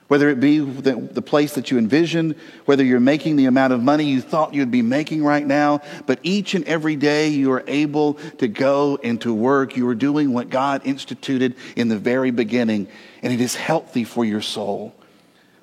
Whether 0.09 0.29
it 0.29 0.39
be 0.39 0.61
the, 0.61 1.23
place 1.23 1.55
that 1.55 1.73
you 1.73 1.79
envisioned, 1.79 2.37
whether 2.65 2.85
you're 2.85 3.01
making 3.01 3.35
the 3.35 3.47
amount 3.47 3.73
of 3.73 3.83
money 3.83 4.05
you 4.05 4.21
thought 4.21 4.55
you'd 4.55 4.71
be 4.71 4.83
making 4.83 5.25
right 5.25 5.45
now, 5.45 5.81
but 6.07 6.21
each 6.23 6.55
and 6.55 6.65
every 6.65 6.95
day 6.95 7.29
you 7.29 7.51
are 7.51 7.65
able 7.67 8.15
to 8.39 8.47
go 8.47 9.01
and 9.03 9.21
to 9.23 9.35
work. 9.35 9.77
You 9.77 9.89
are 9.89 9.97
doing 9.97 10.33
what 10.33 10.49
God 10.49 10.83
instituted 10.85 11.57
in 11.75 11.89
the 11.89 11.99
very 11.99 12.31
beginning, 12.31 12.87
and 13.21 13.33
it 13.33 13.41
is 13.41 13.57
healthy 13.57 14.05
for 14.05 14.25
your 14.25 14.43
soul 14.43 14.95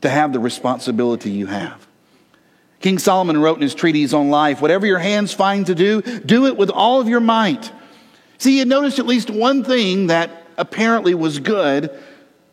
to 0.01 0.09
have 0.09 0.33
the 0.33 0.39
responsibility 0.39 1.31
you 1.31 1.47
have. 1.47 1.87
King 2.81 2.99
Solomon 2.99 3.39
wrote 3.39 3.55
in 3.55 3.61
his 3.61 3.73
treatise 3.73 4.11
on 4.11 4.29
life, 4.29 4.61
whatever 4.61 4.85
your 4.85 4.99
hands 4.99 5.31
find 5.31 5.65
to 5.67 5.75
do, 5.75 6.01
do 6.01 6.47
it 6.47 6.57
with 6.57 6.69
all 6.69 6.99
of 6.99 7.07
your 7.07 7.21
might. 7.21 7.71
See, 8.39 8.57
you 8.57 8.65
noticed 8.65 8.99
at 8.99 9.05
least 9.05 9.29
one 9.29 9.63
thing 9.63 10.07
that 10.07 10.42
apparently 10.57 11.13
was 11.13 11.39
good 11.39 11.89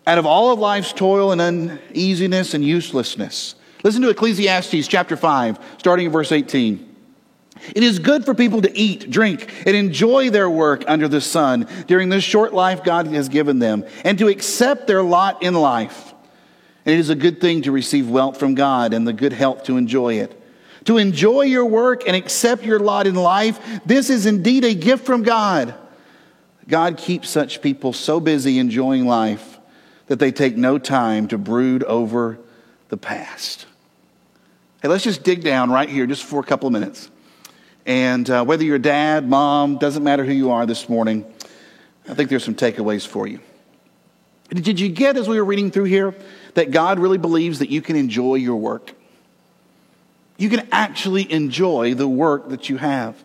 out 0.06 0.18
of 0.18 0.26
all 0.26 0.52
of 0.52 0.58
life's 0.58 0.92
toil 0.92 1.32
and 1.32 1.40
uneasiness 1.40 2.54
and 2.54 2.64
uselessness. 2.64 3.54
Listen 3.82 4.02
to 4.02 4.10
Ecclesiastes 4.10 4.88
chapter 4.88 5.16
5, 5.16 5.58
starting 5.78 6.06
in 6.06 6.12
verse 6.12 6.32
18. 6.32 6.86
It 7.74 7.82
is 7.82 7.98
good 7.98 8.24
for 8.24 8.34
people 8.34 8.62
to 8.62 8.76
eat, 8.76 9.10
drink, 9.10 9.52
and 9.66 9.76
enjoy 9.76 10.30
their 10.30 10.48
work 10.48 10.84
under 10.86 11.08
the 11.08 11.20
sun 11.20 11.68
during 11.86 12.08
this 12.08 12.24
short 12.24 12.54
life 12.54 12.84
God 12.84 13.06
has 13.08 13.28
given 13.28 13.58
them, 13.58 13.84
and 14.04 14.18
to 14.18 14.28
accept 14.28 14.86
their 14.86 15.02
lot 15.02 15.42
in 15.42 15.54
life. 15.54 16.14
And 16.84 16.94
it 16.94 16.98
is 16.98 17.10
a 17.10 17.14
good 17.14 17.40
thing 17.40 17.62
to 17.62 17.72
receive 17.72 18.08
wealth 18.08 18.38
from 18.38 18.54
God 18.54 18.94
and 18.94 19.06
the 19.06 19.12
good 19.12 19.32
health 19.32 19.64
to 19.64 19.76
enjoy 19.76 20.14
it. 20.14 20.36
To 20.86 20.96
enjoy 20.96 21.42
your 21.42 21.66
work 21.66 22.04
and 22.06 22.16
accept 22.16 22.64
your 22.64 22.78
lot 22.78 23.06
in 23.06 23.14
life, 23.14 23.60
this 23.84 24.08
is 24.08 24.24
indeed 24.24 24.64
a 24.64 24.74
gift 24.74 25.04
from 25.04 25.22
God. 25.22 25.74
God 26.70 26.96
keeps 26.96 27.28
such 27.28 27.60
people 27.60 27.92
so 27.92 28.20
busy 28.20 28.58
enjoying 28.58 29.06
life 29.06 29.58
that 30.06 30.18
they 30.18 30.32
take 30.32 30.56
no 30.56 30.78
time 30.78 31.28
to 31.28 31.38
brood 31.38 31.82
over 31.84 32.38
the 32.88 32.96
past. 32.96 33.66
Hey, 34.80 34.88
let's 34.88 35.04
just 35.04 35.22
dig 35.22 35.42
down 35.42 35.70
right 35.70 35.88
here 35.88 36.06
just 36.06 36.24
for 36.24 36.40
a 36.40 36.44
couple 36.44 36.68
of 36.68 36.72
minutes. 36.72 37.10
And 37.86 38.28
uh, 38.30 38.44
whether 38.44 38.64
you're 38.64 38.78
dad, 38.78 39.28
mom, 39.28 39.78
doesn't 39.78 40.02
matter 40.02 40.24
who 40.24 40.32
you 40.32 40.52
are 40.52 40.64
this 40.64 40.88
morning, 40.88 41.24
I 42.08 42.14
think 42.14 42.30
there's 42.30 42.44
some 42.44 42.54
takeaways 42.54 43.06
for 43.06 43.26
you. 43.26 43.40
Did 44.48 44.80
you 44.80 44.88
get, 44.88 45.16
as 45.16 45.28
we 45.28 45.36
were 45.36 45.44
reading 45.44 45.70
through 45.70 45.84
here, 45.84 46.14
that 46.54 46.70
God 46.70 46.98
really 46.98 47.18
believes 47.18 47.60
that 47.60 47.70
you 47.70 47.82
can 47.82 47.94
enjoy 47.94 48.36
your 48.36 48.56
work? 48.56 48.92
You 50.36 50.48
can 50.48 50.66
actually 50.72 51.30
enjoy 51.30 51.94
the 51.94 52.08
work 52.08 52.48
that 52.48 52.68
you 52.68 52.76
have. 52.78 53.22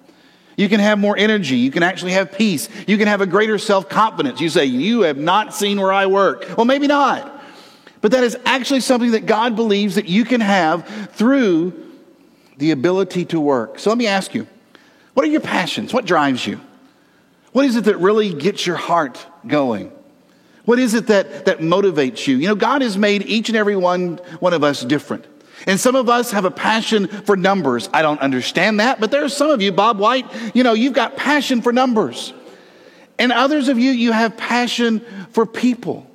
You 0.57 0.69
can 0.69 0.79
have 0.79 0.99
more 0.99 1.17
energy. 1.17 1.57
You 1.57 1.71
can 1.71 1.83
actually 1.83 2.13
have 2.13 2.31
peace. 2.31 2.69
You 2.87 2.97
can 2.97 3.07
have 3.07 3.21
a 3.21 3.25
greater 3.25 3.57
self 3.57 3.89
confidence. 3.89 4.39
You 4.39 4.49
say, 4.49 4.65
You 4.65 5.01
have 5.01 5.17
not 5.17 5.53
seen 5.53 5.79
where 5.79 5.91
I 5.91 6.05
work. 6.05 6.45
Well, 6.57 6.65
maybe 6.65 6.87
not. 6.87 7.31
But 8.01 8.11
that 8.11 8.23
is 8.23 8.37
actually 8.45 8.81
something 8.81 9.11
that 9.11 9.25
God 9.25 9.55
believes 9.55 9.95
that 9.95 10.07
you 10.07 10.25
can 10.25 10.41
have 10.41 10.87
through 11.13 11.73
the 12.57 12.71
ability 12.71 13.25
to 13.25 13.39
work. 13.39 13.79
So 13.79 13.89
let 13.89 13.97
me 13.97 14.07
ask 14.07 14.33
you 14.33 14.47
what 15.13 15.25
are 15.25 15.29
your 15.29 15.41
passions? 15.41 15.93
What 15.93 16.05
drives 16.05 16.45
you? 16.45 16.59
What 17.51 17.65
is 17.65 17.77
it 17.77 17.85
that 17.85 17.97
really 17.97 18.33
gets 18.33 18.67
your 18.67 18.75
heart 18.75 19.25
going? 19.47 19.91
What 20.65 20.77
is 20.77 20.93
it 20.93 21.07
that, 21.07 21.45
that 21.45 21.59
motivates 21.59 22.27
you? 22.27 22.37
You 22.37 22.49
know, 22.49 22.55
God 22.55 22.81
has 22.81 22.97
made 22.97 23.23
each 23.23 23.49
and 23.49 23.57
every 23.57 23.75
one, 23.75 24.17
one 24.39 24.53
of 24.53 24.63
us 24.63 24.83
different. 24.83 25.25
And 25.67 25.79
some 25.79 25.95
of 25.95 26.09
us 26.09 26.31
have 26.31 26.45
a 26.45 26.51
passion 26.51 27.07
for 27.07 27.35
numbers. 27.35 27.89
I 27.93 28.01
don't 28.01 28.19
understand 28.19 28.79
that, 28.79 28.99
but 28.99 29.11
there 29.11 29.23
are 29.23 29.29
some 29.29 29.49
of 29.49 29.61
you, 29.61 29.71
Bob 29.71 29.99
White, 29.99 30.25
you 30.53 30.63
know, 30.63 30.73
you've 30.73 30.93
got 30.93 31.15
passion 31.15 31.61
for 31.61 31.71
numbers. 31.71 32.33
And 33.17 33.31
others 33.31 33.69
of 33.69 33.79
you, 33.79 33.91
you 33.91 34.11
have 34.11 34.35
passion 34.37 34.99
for 35.31 35.45
people. 35.45 36.09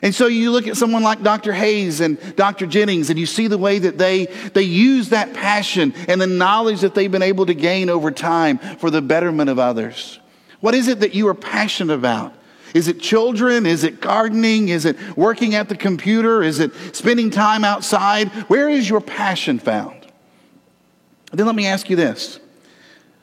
And 0.00 0.14
so 0.14 0.26
you 0.26 0.52
look 0.52 0.68
at 0.68 0.76
someone 0.76 1.02
like 1.02 1.22
Dr. 1.22 1.52
Hayes 1.52 2.00
and 2.00 2.18
Dr. 2.36 2.66
Jennings, 2.66 3.10
and 3.10 3.18
you 3.18 3.26
see 3.26 3.48
the 3.48 3.58
way 3.58 3.80
that 3.80 3.98
they, 3.98 4.26
they 4.54 4.62
use 4.62 5.08
that 5.08 5.34
passion 5.34 5.92
and 6.06 6.20
the 6.20 6.26
knowledge 6.26 6.82
that 6.82 6.94
they've 6.94 7.10
been 7.10 7.22
able 7.22 7.46
to 7.46 7.54
gain 7.54 7.90
over 7.90 8.10
time 8.10 8.58
for 8.58 8.90
the 8.90 9.02
betterment 9.02 9.50
of 9.50 9.58
others. 9.58 10.20
What 10.60 10.74
is 10.74 10.88
it 10.88 11.00
that 11.00 11.14
you 11.14 11.28
are 11.28 11.34
passionate 11.34 11.94
about? 11.94 12.32
Is 12.74 12.88
it 12.88 13.00
children? 13.00 13.66
Is 13.66 13.84
it 13.84 14.00
gardening? 14.00 14.68
Is 14.68 14.84
it 14.84 14.96
working 15.16 15.54
at 15.54 15.68
the 15.68 15.76
computer? 15.76 16.42
Is 16.42 16.60
it 16.60 16.72
spending 16.94 17.30
time 17.30 17.64
outside? 17.64 18.28
Where 18.48 18.68
is 18.68 18.88
your 18.88 19.00
passion 19.00 19.58
found? 19.58 20.06
Then 21.32 21.46
let 21.46 21.54
me 21.54 21.66
ask 21.66 21.90
you 21.90 21.96
this. 21.96 22.40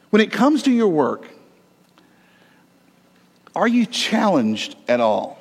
When 0.10 0.22
it 0.22 0.32
comes 0.32 0.64
to 0.64 0.72
your 0.72 0.88
work, 0.88 1.28
are 3.56 3.68
you 3.68 3.86
challenged 3.86 4.76
at 4.88 5.00
all? 5.00 5.40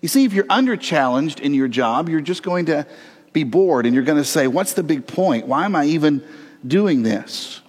You 0.00 0.08
see, 0.08 0.24
if 0.24 0.32
you're 0.32 0.46
under 0.48 0.76
challenged 0.76 1.40
in 1.40 1.54
your 1.54 1.68
job, 1.68 2.08
you're 2.08 2.20
just 2.20 2.42
going 2.42 2.66
to 2.66 2.86
be 3.32 3.44
bored 3.44 3.86
and 3.86 3.94
you're 3.94 4.04
going 4.04 4.18
to 4.18 4.24
say, 4.24 4.46
What's 4.46 4.72
the 4.74 4.82
big 4.82 5.06
point? 5.06 5.46
Why 5.46 5.64
am 5.64 5.76
I 5.76 5.86
even 5.86 6.24
doing 6.66 7.02
this? 7.02 7.60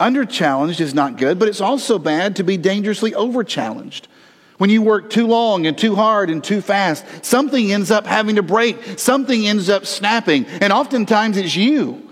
Under 0.00 0.24
challenged 0.24 0.80
is 0.80 0.94
not 0.94 1.18
good, 1.18 1.38
but 1.38 1.46
it's 1.46 1.60
also 1.60 1.98
bad 1.98 2.36
to 2.36 2.42
be 2.42 2.56
dangerously 2.56 3.14
over 3.14 3.44
challenged. 3.44 4.08
When 4.56 4.70
you 4.70 4.80
work 4.80 5.10
too 5.10 5.26
long 5.26 5.66
and 5.66 5.76
too 5.76 5.94
hard 5.94 6.30
and 6.30 6.42
too 6.42 6.62
fast, 6.62 7.04
something 7.24 7.70
ends 7.70 7.90
up 7.90 8.06
having 8.06 8.36
to 8.36 8.42
break, 8.42 8.98
something 8.98 9.46
ends 9.46 9.68
up 9.68 9.86
snapping, 9.86 10.46
and 10.46 10.72
oftentimes 10.72 11.36
it's 11.36 11.54
you 11.54 12.08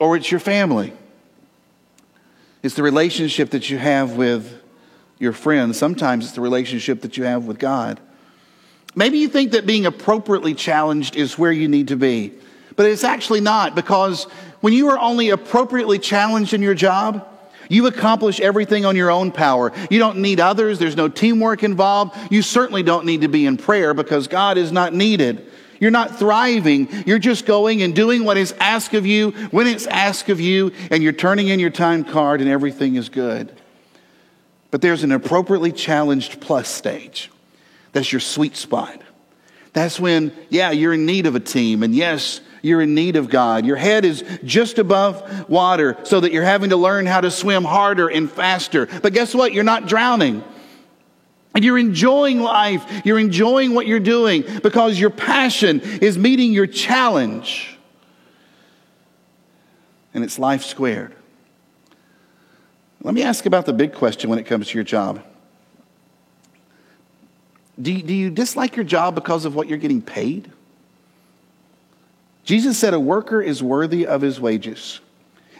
or 0.00 0.16
it's 0.16 0.30
your 0.30 0.40
family. 0.40 0.92
It's 2.64 2.74
the 2.74 2.82
relationship 2.82 3.50
that 3.50 3.70
you 3.70 3.78
have 3.78 4.16
with 4.16 4.60
your 5.18 5.32
friends. 5.32 5.78
Sometimes 5.78 6.24
it's 6.24 6.34
the 6.34 6.40
relationship 6.40 7.02
that 7.02 7.16
you 7.16 7.24
have 7.24 7.44
with 7.46 7.58
God. 7.58 8.00
Maybe 8.96 9.18
you 9.18 9.28
think 9.28 9.52
that 9.52 9.66
being 9.66 9.86
appropriately 9.86 10.54
challenged 10.54 11.16
is 11.16 11.38
where 11.38 11.52
you 11.52 11.68
need 11.68 11.88
to 11.88 11.96
be, 11.96 12.32
but 12.76 12.86
it's 12.86 13.04
actually 13.04 13.40
not 13.40 13.74
because 13.74 14.26
when 14.64 14.72
you 14.72 14.88
are 14.88 14.98
only 14.98 15.28
appropriately 15.28 15.98
challenged 15.98 16.54
in 16.54 16.62
your 16.62 16.72
job, 16.72 17.28
you 17.68 17.86
accomplish 17.86 18.40
everything 18.40 18.86
on 18.86 18.96
your 18.96 19.10
own 19.10 19.30
power. 19.30 19.70
You 19.90 19.98
don't 19.98 20.20
need 20.20 20.40
others. 20.40 20.78
There's 20.78 20.96
no 20.96 21.06
teamwork 21.06 21.62
involved. 21.62 22.16
You 22.32 22.40
certainly 22.40 22.82
don't 22.82 23.04
need 23.04 23.20
to 23.20 23.28
be 23.28 23.44
in 23.44 23.58
prayer 23.58 23.92
because 23.92 24.26
God 24.26 24.56
is 24.56 24.72
not 24.72 24.94
needed. 24.94 25.52
You're 25.80 25.90
not 25.90 26.18
thriving. 26.18 26.88
You're 27.06 27.18
just 27.18 27.44
going 27.44 27.82
and 27.82 27.94
doing 27.94 28.24
what 28.24 28.38
is 28.38 28.54
asked 28.58 28.94
of 28.94 29.04
you 29.04 29.32
when 29.50 29.66
it's 29.66 29.86
asked 29.86 30.30
of 30.30 30.40
you, 30.40 30.72
and 30.90 31.02
you're 31.02 31.12
turning 31.12 31.48
in 31.48 31.60
your 31.60 31.68
time 31.68 32.02
card 32.02 32.40
and 32.40 32.48
everything 32.48 32.94
is 32.94 33.10
good. 33.10 33.54
But 34.70 34.80
there's 34.80 35.04
an 35.04 35.12
appropriately 35.12 35.72
challenged 35.72 36.40
plus 36.40 36.68
stage. 36.68 37.30
That's 37.92 38.10
your 38.10 38.20
sweet 38.20 38.56
spot. 38.56 38.98
That's 39.74 40.00
when, 40.00 40.32
yeah, 40.48 40.70
you're 40.70 40.94
in 40.94 41.04
need 41.04 41.26
of 41.26 41.34
a 41.34 41.40
team. 41.40 41.82
And 41.82 41.94
yes, 41.94 42.40
you're 42.64 42.80
in 42.80 42.94
need 42.94 43.16
of 43.16 43.28
God. 43.28 43.66
Your 43.66 43.76
head 43.76 44.04
is 44.04 44.24
just 44.42 44.78
above 44.78 45.48
water 45.50 45.98
so 46.04 46.20
that 46.20 46.32
you're 46.32 46.44
having 46.44 46.70
to 46.70 46.76
learn 46.76 47.04
how 47.04 47.20
to 47.20 47.30
swim 47.30 47.62
harder 47.62 48.08
and 48.08 48.30
faster. 48.30 48.86
But 48.86 49.12
guess 49.12 49.34
what? 49.34 49.52
You're 49.52 49.64
not 49.64 49.86
drowning. 49.86 50.42
And 51.54 51.62
you're 51.62 51.78
enjoying 51.78 52.40
life. 52.40 52.84
You're 53.04 53.18
enjoying 53.18 53.74
what 53.74 53.86
you're 53.86 54.00
doing 54.00 54.44
because 54.62 54.98
your 54.98 55.10
passion 55.10 55.80
is 55.80 56.16
meeting 56.16 56.52
your 56.52 56.66
challenge. 56.66 57.78
And 60.14 60.24
it's 60.24 60.38
life 60.38 60.64
squared. 60.64 61.14
Let 63.02 63.12
me 63.12 63.22
ask 63.22 63.44
about 63.44 63.66
the 63.66 63.74
big 63.74 63.92
question 63.92 64.30
when 64.30 64.38
it 64.38 64.44
comes 64.44 64.68
to 64.68 64.74
your 64.74 64.84
job. 64.84 65.22
Do 67.80 68.00
do 68.00 68.14
you 68.14 68.30
dislike 68.30 68.76
your 68.76 68.84
job 68.84 69.14
because 69.14 69.44
of 69.44 69.54
what 69.54 69.68
you're 69.68 69.78
getting 69.78 70.00
paid? 70.00 70.50
Jesus 72.44 72.78
said 72.78 72.94
a 72.94 73.00
worker 73.00 73.40
is 73.40 73.62
worthy 73.62 74.06
of 74.06 74.20
his 74.20 74.40
wages. 74.40 75.00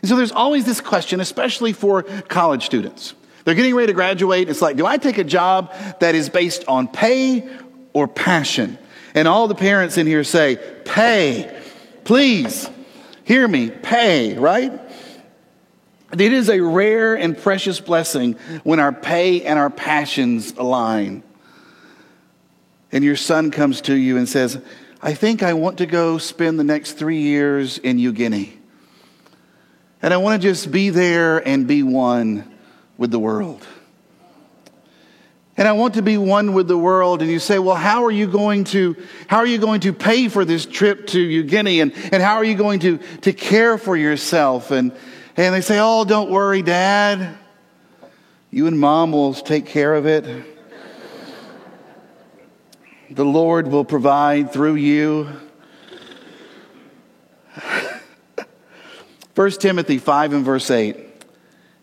And 0.03 0.09
so 0.09 0.17
there's 0.17 0.33
always 0.33 0.67
this 0.67 0.81
question, 0.81 1.21
especially 1.21 1.73
for 1.73 2.03
college 2.03 2.65
students. 2.67 3.15
They're 3.45 3.55
getting 3.55 3.75
ready 3.75 3.89
to 3.89 3.93
graduate. 3.95 4.49
It's 4.49 4.63
like, 4.63 4.77
do 4.77 4.87
I 4.87 4.99
take 4.99 5.19
a 5.19 5.25
job 5.25 5.73
that 6.01 6.15
is 6.15 6.29
based 6.29 6.65
on 6.69 6.89
pay 6.89 7.49
or 7.93 8.07
passion? 8.07 8.79
And 9.15 9.29
all 9.29 9.49
the 9.49 9.55
parents 9.55 9.97
in 9.97 10.07
here 10.07 10.25
say, 10.25 10.59
pay. 10.85 11.63
Please, 12.05 12.69
hear 13.25 13.47
me, 13.47 13.71
pay, 13.71 14.37
right? 14.37 14.81
It 16.13 16.33
is 16.33 16.49
a 16.49 16.61
rare 16.61 17.15
and 17.15 17.37
precious 17.37 17.81
blessing 17.81 18.35
when 18.63 18.81
our 18.81 18.93
pay 18.93 19.43
and 19.43 19.59
our 19.59 19.71
passions 19.71 20.53
align. 20.57 21.23
And 22.93 23.03
your 23.03 23.17
son 23.17 23.51
comes 23.51 23.81
to 23.83 23.95
you 23.95 24.17
and 24.17 24.29
says, 24.29 24.61
I 25.07 25.13
think 25.13 25.43
I 25.43 25.53
want 25.53 25.77
to 25.79 25.87
go 25.87 26.17
spend 26.17 26.59
the 26.59 26.65
next 26.65 26.93
three 26.93 27.21
years 27.21 27.77
in 27.77 27.97
New 27.97 28.11
Guinea. 28.11 28.59
And 30.01 30.15
I 30.15 30.17
want 30.17 30.41
to 30.41 30.49
just 30.49 30.73
be 30.73 30.89
there 30.89 31.47
and 31.47 31.67
be 31.67 31.83
one 31.83 32.51
with 32.97 33.11
the 33.11 33.19
world. 33.19 33.67
And 35.59 35.69
I 35.69 35.73
want 35.73 35.95
to 35.95 36.03
be 36.03 36.17
one 36.17 36.55
with 36.55 36.69
the 36.69 36.79
world. 36.79 37.21
And 37.21 37.31
you 37.31 37.39
say, 37.39 37.59
well, 37.59 37.75
how 37.75 38.05
are 38.05 38.11
you 38.11 38.27
going 38.27 38.65
to, 38.65 38.97
how 39.27 39.37
are 39.37 39.47
you 39.47 39.59
going 39.59 39.81
to 39.81 39.93
pay 39.93 40.29
for 40.29 40.43
this 40.43 40.65
trip 40.65 41.07
to 41.09 41.19
New 41.19 41.43
Guinea? 41.43 41.81
And, 41.81 41.93
and 42.11 42.23
how 42.23 42.37
are 42.37 42.45
you 42.45 42.55
going 42.55 42.81
to, 42.81 42.97
to 42.97 43.35
care 43.35 43.77
for 43.77 43.99
yourself? 43.99 44.71
And, 44.71 44.91
and 45.37 45.55
they 45.55 45.61
say, 45.61 45.81
oh, 45.81 46.07
don't 46.07 46.31
worry, 46.31 46.63
dad. 46.63 47.37
You 48.51 48.69
and 48.69 48.81
mom 48.81 49.13
will 49.13 49.35
take 49.35 49.67
care 49.67 49.95
of 49.95 50.07
it. 50.07 50.54
The 53.15 53.25
Lord 53.25 53.69
will 53.69 53.85
provide 53.85 54.53
through 54.53 54.75
you. 54.75 55.29
1 59.37 59.51
Timothy 59.53 59.99
5 59.99 60.33
and 60.33 60.45
verse 60.45 60.69
8. 60.69 60.97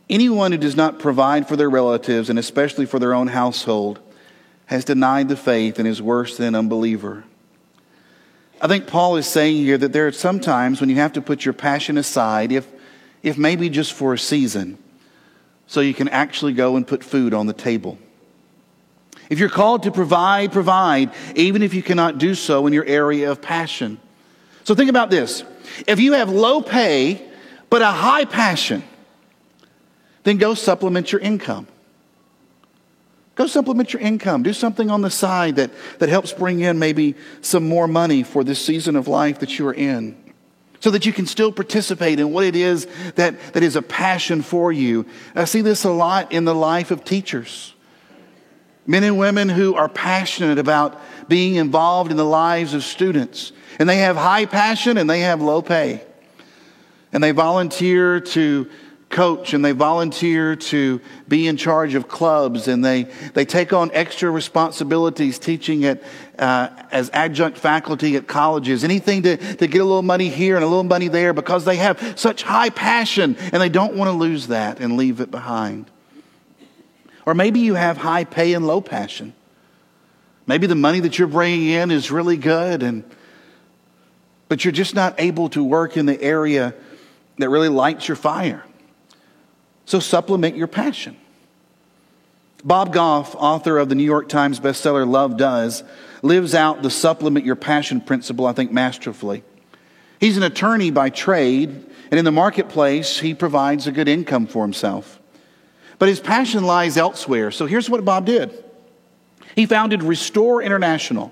Anyone 0.09 0.51
who 0.51 0.57
does 0.57 0.75
not 0.75 0.99
provide 0.99 1.47
for 1.47 1.55
their 1.55 1.69
relatives, 1.69 2.29
and 2.29 2.37
especially 2.37 2.85
for 2.85 2.99
their 2.99 3.13
own 3.13 3.27
household, 3.27 3.99
has 4.65 4.83
denied 4.83 5.29
the 5.29 5.37
faith 5.37 5.79
and 5.79 5.87
is 5.87 6.01
worse 6.01 6.35
than 6.35 6.47
an 6.47 6.55
unbeliever. 6.55 7.23
I 8.59 8.67
think 8.67 8.87
Paul 8.87 9.15
is 9.15 9.25
saying 9.25 9.55
here 9.63 9.77
that 9.77 9.93
there 9.93 10.07
are 10.07 10.11
some 10.11 10.41
times 10.41 10.81
when 10.81 10.89
you 10.89 10.97
have 10.97 11.13
to 11.13 11.21
put 11.21 11.45
your 11.45 11.53
passion 11.53 11.97
aside, 11.97 12.51
if, 12.51 12.67
if 13.23 13.37
maybe 13.37 13.69
just 13.69 13.93
for 13.93 14.13
a 14.13 14.19
season, 14.19 14.77
so 15.65 15.79
you 15.79 15.93
can 15.93 16.09
actually 16.09 16.51
go 16.51 16.75
and 16.75 16.85
put 16.85 17.05
food 17.05 17.33
on 17.33 17.47
the 17.47 17.53
table. 17.53 17.97
If 19.31 19.39
you're 19.39 19.47
called 19.47 19.83
to 19.83 19.91
provide, 19.91 20.51
provide, 20.51 21.11
even 21.35 21.63
if 21.63 21.73
you 21.73 21.81
cannot 21.81 22.17
do 22.17 22.35
so 22.35 22.67
in 22.67 22.73
your 22.73 22.83
area 22.83 23.31
of 23.31 23.41
passion. 23.41 23.97
So 24.65 24.75
think 24.75 24.89
about 24.89 25.09
this. 25.09 25.45
If 25.87 26.01
you 26.01 26.11
have 26.13 26.29
low 26.29 26.61
pay, 26.61 27.25
but 27.69 27.81
a 27.81 27.87
high 27.87 28.25
passion, 28.25 28.83
then 30.23 30.37
go 30.37 30.53
supplement 30.53 31.13
your 31.13 31.21
income. 31.21 31.65
Go 33.35 33.47
supplement 33.47 33.93
your 33.93 34.01
income. 34.01 34.43
Do 34.43 34.51
something 34.51 34.91
on 34.91 35.01
the 35.01 35.09
side 35.09 35.55
that, 35.55 35.71
that 35.99 36.09
helps 36.09 36.33
bring 36.33 36.59
in 36.59 36.77
maybe 36.77 37.15
some 37.39 37.65
more 37.65 37.87
money 37.87 38.23
for 38.23 38.43
this 38.43 38.59
season 38.59 38.97
of 38.97 39.07
life 39.07 39.39
that 39.39 39.57
you 39.57 39.65
are 39.65 39.73
in. 39.73 40.17
So 40.81 40.91
that 40.91 41.05
you 41.05 41.13
can 41.13 41.25
still 41.25 41.53
participate 41.53 42.19
in 42.19 42.33
what 42.33 42.43
it 42.43 42.57
is 42.57 42.85
that, 43.15 43.39
that 43.53 43.63
is 43.63 43.77
a 43.77 43.81
passion 43.81 44.41
for 44.41 44.73
you. 44.73 45.05
I 45.35 45.45
see 45.45 45.61
this 45.61 45.85
a 45.85 45.89
lot 45.89 46.33
in 46.33 46.43
the 46.43 46.53
life 46.53 46.91
of 46.91 47.05
teachers. 47.05 47.73
Men 48.87 49.03
and 49.03 49.17
women 49.17 49.49
who 49.49 49.75
are 49.75 49.89
passionate 49.89 50.57
about 50.57 50.99
being 51.27 51.55
involved 51.55 52.11
in 52.11 52.17
the 52.17 52.25
lives 52.25 52.73
of 52.73 52.83
students. 52.83 53.51
And 53.79 53.87
they 53.87 53.97
have 53.97 54.15
high 54.15 54.45
passion 54.45 54.97
and 54.97 55.09
they 55.09 55.21
have 55.21 55.41
low 55.41 55.61
pay. 55.61 56.03
And 57.13 57.23
they 57.23 57.31
volunteer 57.31 58.19
to 58.19 58.69
coach 59.11 59.53
and 59.53 59.63
they 59.63 59.73
volunteer 59.73 60.55
to 60.55 61.01
be 61.27 61.47
in 61.47 61.57
charge 61.57 61.93
of 61.93 62.07
clubs 62.07 62.67
and 62.67 62.83
they, 62.83 63.03
they 63.33 63.45
take 63.45 63.73
on 63.73 63.91
extra 63.93 64.31
responsibilities 64.31 65.37
teaching 65.37 65.85
at, 65.85 66.01
uh, 66.39 66.69
as 66.91 67.09
adjunct 67.13 67.57
faculty 67.57 68.15
at 68.15 68.27
colleges, 68.27 68.83
anything 68.83 69.21
to, 69.23 69.37
to 69.37 69.67
get 69.67 69.81
a 69.81 69.85
little 69.85 70.01
money 70.01 70.29
here 70.29 70.55
and 70.55 70.63
a 70.63 70.67
little 70.67 70.83
money 70.83 71.09
there 71.09 71.33
because 71.33 71.65
they 71.65 71.75
have 71.75 72.17
such 72.17 72.43
high 72.43 72.69
passion 72.69 73.35
and 73.51 73.61
they 73.61 73.69
don't 73.69 73.95
want 73.95 74.07
to 74.07 74.13
lose 74.13 74.47
that 74.47 74.79
and 74.79 74.97
leave 74.97 75.19
it 75.19 75.29
behind. 75.29 75.91
Or 77.25 77.33
maybe 77.33 77.59
you 77.59 77.75
have 77.75 77.97
high 77.97 78.23
pay 78.23 78.53
and 78.53 78.65
low 78.65 78.81
passion. 78.81 79.33
Maybe 80.47 80.67
the 80.67 80.75
money 80.75 80.99
that 81.01 81.19
you're 81.19 81.27
bringing 81.27 81.67
in 81.69 81.91
is 81.91 82.11
really 82.11 82.37
good 82.37 82.83
and 82.83 83.03
but 84.49 84.65
you're 84.65 84.73
just 84.73 84.95
not 84.95 85.15
able 85.17 85.47
to 85.47 85.63
work 85.63 85.95
in 85.95 86.05
the 86.05 86.21
area 86.21 86.73
that 87.37 87.47
really 87.47 87.69
lights 87.69 88.09
your 88.09 88.17
fire. 88.17 88.65
So 89.85 90.01
supplement 90.01 90.57
your 90.57 90.67
passion. 90.67 91.15
Bob 92.61 92.91
Goff, 92.91 93.33
author 93.35 93.77
of 93.77 93.87
the 93.87 93.95
New 93.95 94.03
York 94.03 94.27
Times 94.27 94.59
bestseller 94.59 95.07
Love 95.07 95.37
Does, 95.37 95.85
lives 96.21 96.53
out 96.53 96.81
the 96.81 96.89
supplement 96.89 97.45
your 97.45 97.55
passion 97.55 98.01
principle, 98.01 98.45
I 98.45 98.51
think, 98.51 98.73
masterfully. 98.73 99.45
He's 100.19 100.35
an 100.35 100.43
attorney 100.43 100.91
by 100.91 101.11
trade, 101.11 101.69
and 101.69 102.19
in 102.19 102.25
the 102.25 102.31
marketplace, 102.33 103.19
he 103.19 103.33
provides 103.33 103.87
a 103.87 103.93
good 103.93 104.09
income 104.09 104.47
for 104.47 104.65
himself. 104.65 105.20
But 106.01 106.09
his 106.09 106.19
passion 106.19 106.63
lies 106.63 106.97
elsewhere. 106.97 107.51
So 107.51 107.67
here's 107.67 107.87
what 107.87 108.03
Bob 108.03 108.25
did 108.25 108.51
he 109.55 109.67
founded 109.67 110.01
Restore 110.01 110.63
International. 110.63 111.31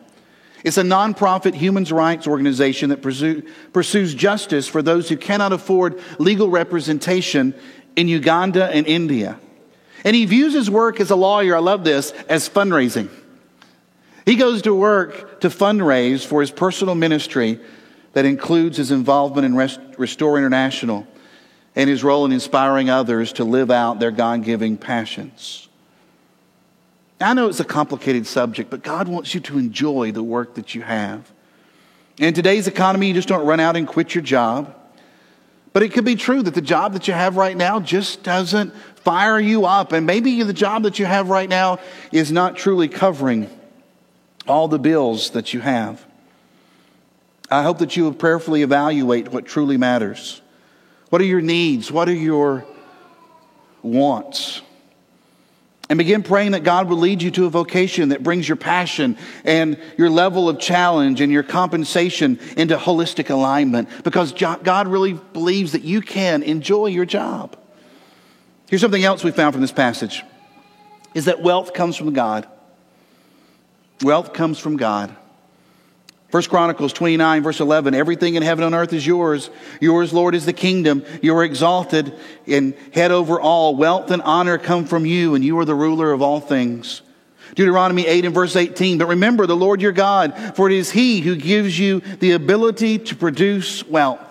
It's 0.63 0.77
a 0.77 0.83
nonprofit 0.83 1.55
human 1.55 1.85
rights 1.85 2.27
organization 2.27 2.89
that 2.91 3.01
pursues 3.01 4.13
justice 4.13 4.67
for 4.67 4.83
those 4.83 5.09
who 5.09 5.17
cannot 5.17 5.53
afford 5.53 5.99
legal 6.19 6.51
representation 6.51 7.55
in 7.95 8.07
Uganda 8.07 8.67
and 8.67 8.85
India. 8.85 9.39
And 10.03 10.15
he 10.15 10.27
views 10.27 10.53
his 10.53 10.69
work 10.69 10.99
as 10.99 11.09
a 11.09 11.15
lawyer, 11.15 11.55
I 11.55 11.59
love 11.61 11.83
this, 11.83 12.11
as 12.29 12.47
fundraising. 12.47 13.09
He 14.23 14.35
goes 14.35 14.61
to 14.61 14.75
work 14.75 15.41
to 15.41 15.49
fundraise 15.49 16.23
for 16.23 16.41
his 16.41 16.51
personal 16.51 16.93
ministry 16.93 17.59
that 18.13 18.25
includes 18.25 18.77
his 18.77 18.91
involvement 18.91 19.45
in 19.45 19.55
Restore 19.97 20.37
International 20.37 21.07
and 21.75 21.89
his 21.89 22.03
role 22.03 22.25
in 22.25 22.31
inspiring 22.31 22.89
others 22.89 23.33
to 23.33 23.43
live 23.43 23.71
out 23.71 23.99
their 23.99 24.11
God 24.11 24.43
giving 24.43 24.77
passions. 24.77 25.67
I 27.21 27.33
know 27.33 27.47
it's 27.47 27.59
a 27.59 27.65
complicated 27.65 28.25
subject, 28.25 28.69
but 28.69 28.81
God 28.81 29.07
wants 29.07 29.33
you 29.33 29.41
to 29.41 29.57
enjoy 29.57 30.11
the 30.11 30.23
work 30.23 30.55
that 30.55 30.73
you 30.73 30.81
have. 30.81 31.29
In 32.17 32.33
today's 32.33 32.67
economy, 32.67 33.07
you 33.07 33.13
just 33.13 33.27
don't 33.27 33.45
run 33.45 33.59
out 33.59 33.75
and 33.75 33.87
quit 33.87 34.15
your 34.15 34.23
job. 34.23 34.75
But 35.71 35.83
it 35.83 35.93
could 35.93 36.05
be 36.05 36.15
true 36.15 36.41
that 36.41 36.55
the 36.55 36.61
job 36.61 36.93
that 36.93 37.07
you 37.07 37.13
have 37.13 37.37
right 37.37 37.55
now 37.55 37.79
just 37.79 38.23
doesn't 38.23 38.73
fire 39.03 39.39
you 39.39 39.65
up. 39.65 39.91
And 39.91 40.05
maybe 40.05 40.41
the 40.43 40.53
job 40.53 40.83
that 40.83 40.97
you 40.97 41.05
have 41.05 41.29
right 41.29 41.47
now 41.47 41.79
is 42.11 42.31
not 42.31 42.55
truly 42.55 42.87
covering 42.87 43.49
all 44.47 44.67
the 44.67 44.79
bills 44.79 45.31
that 45.31 45.53
you 45.53 45.59
have. 45.59 46.05
I 47.51 47.63
hope 47.63 47.79
that 47.79 47.95
you 47.95 48.03
will 48.03 48.13
prayerfully 48.13 48.61
evaluate 48.61 49.29
what 49.29 49.45
truly 49.45 49.77
matters. 49.77 50.41
What 51.09 51.21
are 51.21 51.25
your 51.25 51.41
needs? 51.41 51.91
What 51.91 52.07
are 52.07 52.13
your 52.13 52.65
wants? 53.81 54.61
And 55.89 55.97
begin 55.97 56.21
praying 56.21 56.51
that 56.51 56.63
God 56.63 56.87
will 56.87 56.97
lead 56.97 57.23
you 57.23 57.31
to 57.31 57.45
a 57.47 57.49
vocation 57.49 58.09
that 58.09 58.21
brings 58.21 58.47
your 58.47 58.57
passion 58.57 59.17
and 59.43 59.79
your 59.97 60.11
level 60.11 60.47
of 60.47 60.59
challenge 60.59 61.19
and 61.19 61.31
your 61.31 61.41
compensation 61.41 62.39
into 62.55 62.77
holistic 62.77 63.31
alignment 63.31 63.89
because 64.03 64.31
God 64.31 64.87
really 64.87 65.13
believes 65.13 65.71
that 65.71 65.81
you 65.81 66.01
can 66.01 66.43
enjoy 66.43 66.87
your 66.87 67.05
job. 67.05 67.57
Here's 68.69 68.81
something 68.81 69.03
else 69.03 69.23
we 69.23 69.31
found 69.31 69.53
from 69.53 69.61
this 69.61 69.71
passage 69.71 70.23
is 71.15 71.25
that 71.25 71.41
wealth 71.41 71.73
comes 71.73 71.95
from 71.95 72.13
God. 72.13 72.47
Wealth 74.03 74.31
comes 74.31 74.59
from 74.59 74.77
God. 74.77 75.15
First 76.29 76.49
Chronicles 76.49 76.93
29, 76.93 77.41
verse 77.41 77.59
11 77.59 77.95
Everything 77.95 78.35
in 78.35 78.43
heaven 78.43 78.63
and 78.63 78.75
earth 78.75 78.93
is 78.93 79.05
yours. 79.05 79.49
Yours, 79.79 80.13
Lord, 80.13 80.35
is 80.35 80.45
the 80.45 80.53
kingdom. 80.53 81.03
You 81.21 81.35
are 81.35 81.43
exalted 81.43 82.13
and 82.45 82.75
head 82.93 83.11
over 83.11 83.41
all. 83.41 83.75
Wealth 83.75 84.11
and 84.11 84.21
honor 84.21 84.57
come 84.57 84.85
from 84.85 85.05
you, 85.05 85.33
and 85.35 85.43
you 85.43 85.57
are 85.59 85.65
the 85.65 85.75
ruler 85.75 86.11
of 86.11 86.21
all 86.21 86.39
things. 86.39 87.01
Deuteronomy 87.55 88.05
8 88.05 88.25
and 88.25 88.35
verse 88.35 88.55
18. 88.55 88.99
But 88.99 89.07
remember 89.07 89.47
the 89.47 89.55
Lord 89.55 89.81
your 89.81 89.91
God, 89.91 90.55
for 90.55 90.69
it 90.69 90.75
is 90.75 90.91
He 90.91 91.21
who 91.21 91.35
gives 91.35 91.79
you 91.79 92.01
the 92.19 92.31
ability 92.31 92.99
to 92.99 93.15
produce 93.15 93.83
wealth. 93.87 94.27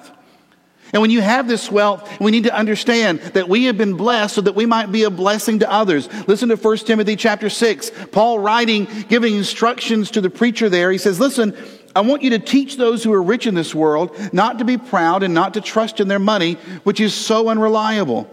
And 0.93 1.03
when 1.03 1.11
you 1.11 1.21
have 1.21 1.49
this 1.49 1.71
wealth, 1.71 2.19
we 2.19 2.31
need 2.31 2.45
to 2.45 2.55
understand 2.55 3.21
that 3.21 3.49
we 3.49 3.65
have 3.65 3.77
been 3.77 3.95
blessed 3.95 4.37
so 4.37 4.41
that 4.41 4.55
we 4.55 4.65
might 4.65 4.91
be 4.91 5.03
a 5.03 5.11
blessing 5.11 5.59
to 5.59 5.71
others. 5.71 6.09
Listen 6.27 6.49
to 6.49 6.57
1 6.57 6.77
Timothy 6.79 7.15
chapter 7.15 7.51
6. 7.51 7.91
Paul 8.11 8.39
writing, 8.39 8.87
giving 9.09 9.35
instructions 9.35 10.11
to 10.13 10.23
the 10.23 10.31
preacher 10.31 10.71
there. 10.71 10.91
He 10.91 10.97
says, 10.97 11.21
listen, 11.21 11.55
I 11.99 12.01
want 12.03 12.23
you 12.23 12.31
to 12.31 12.39
teach 12.39 12.77
those 12.77 13.03
who 13.03 13.13
are 13.13 13.21
rich 13.21 13.49
in 13.49 13.57
this 13.57 13.75
world 13.75 14.17
not 14.33 14.61
to 14.61 14.65
be 14.65 14.79
proud 14.79 15.25
and 15.25 15.35
not 15.35 15.55
to 15.55 15.61
trust 15.61 15.99
in 15.99 16.07
their 16.07 16.21
money, 16.21 16.55
which 16.85 17.01
is 17.01 17.13
so 17.13 17.49
unreliable. 17.49 18.33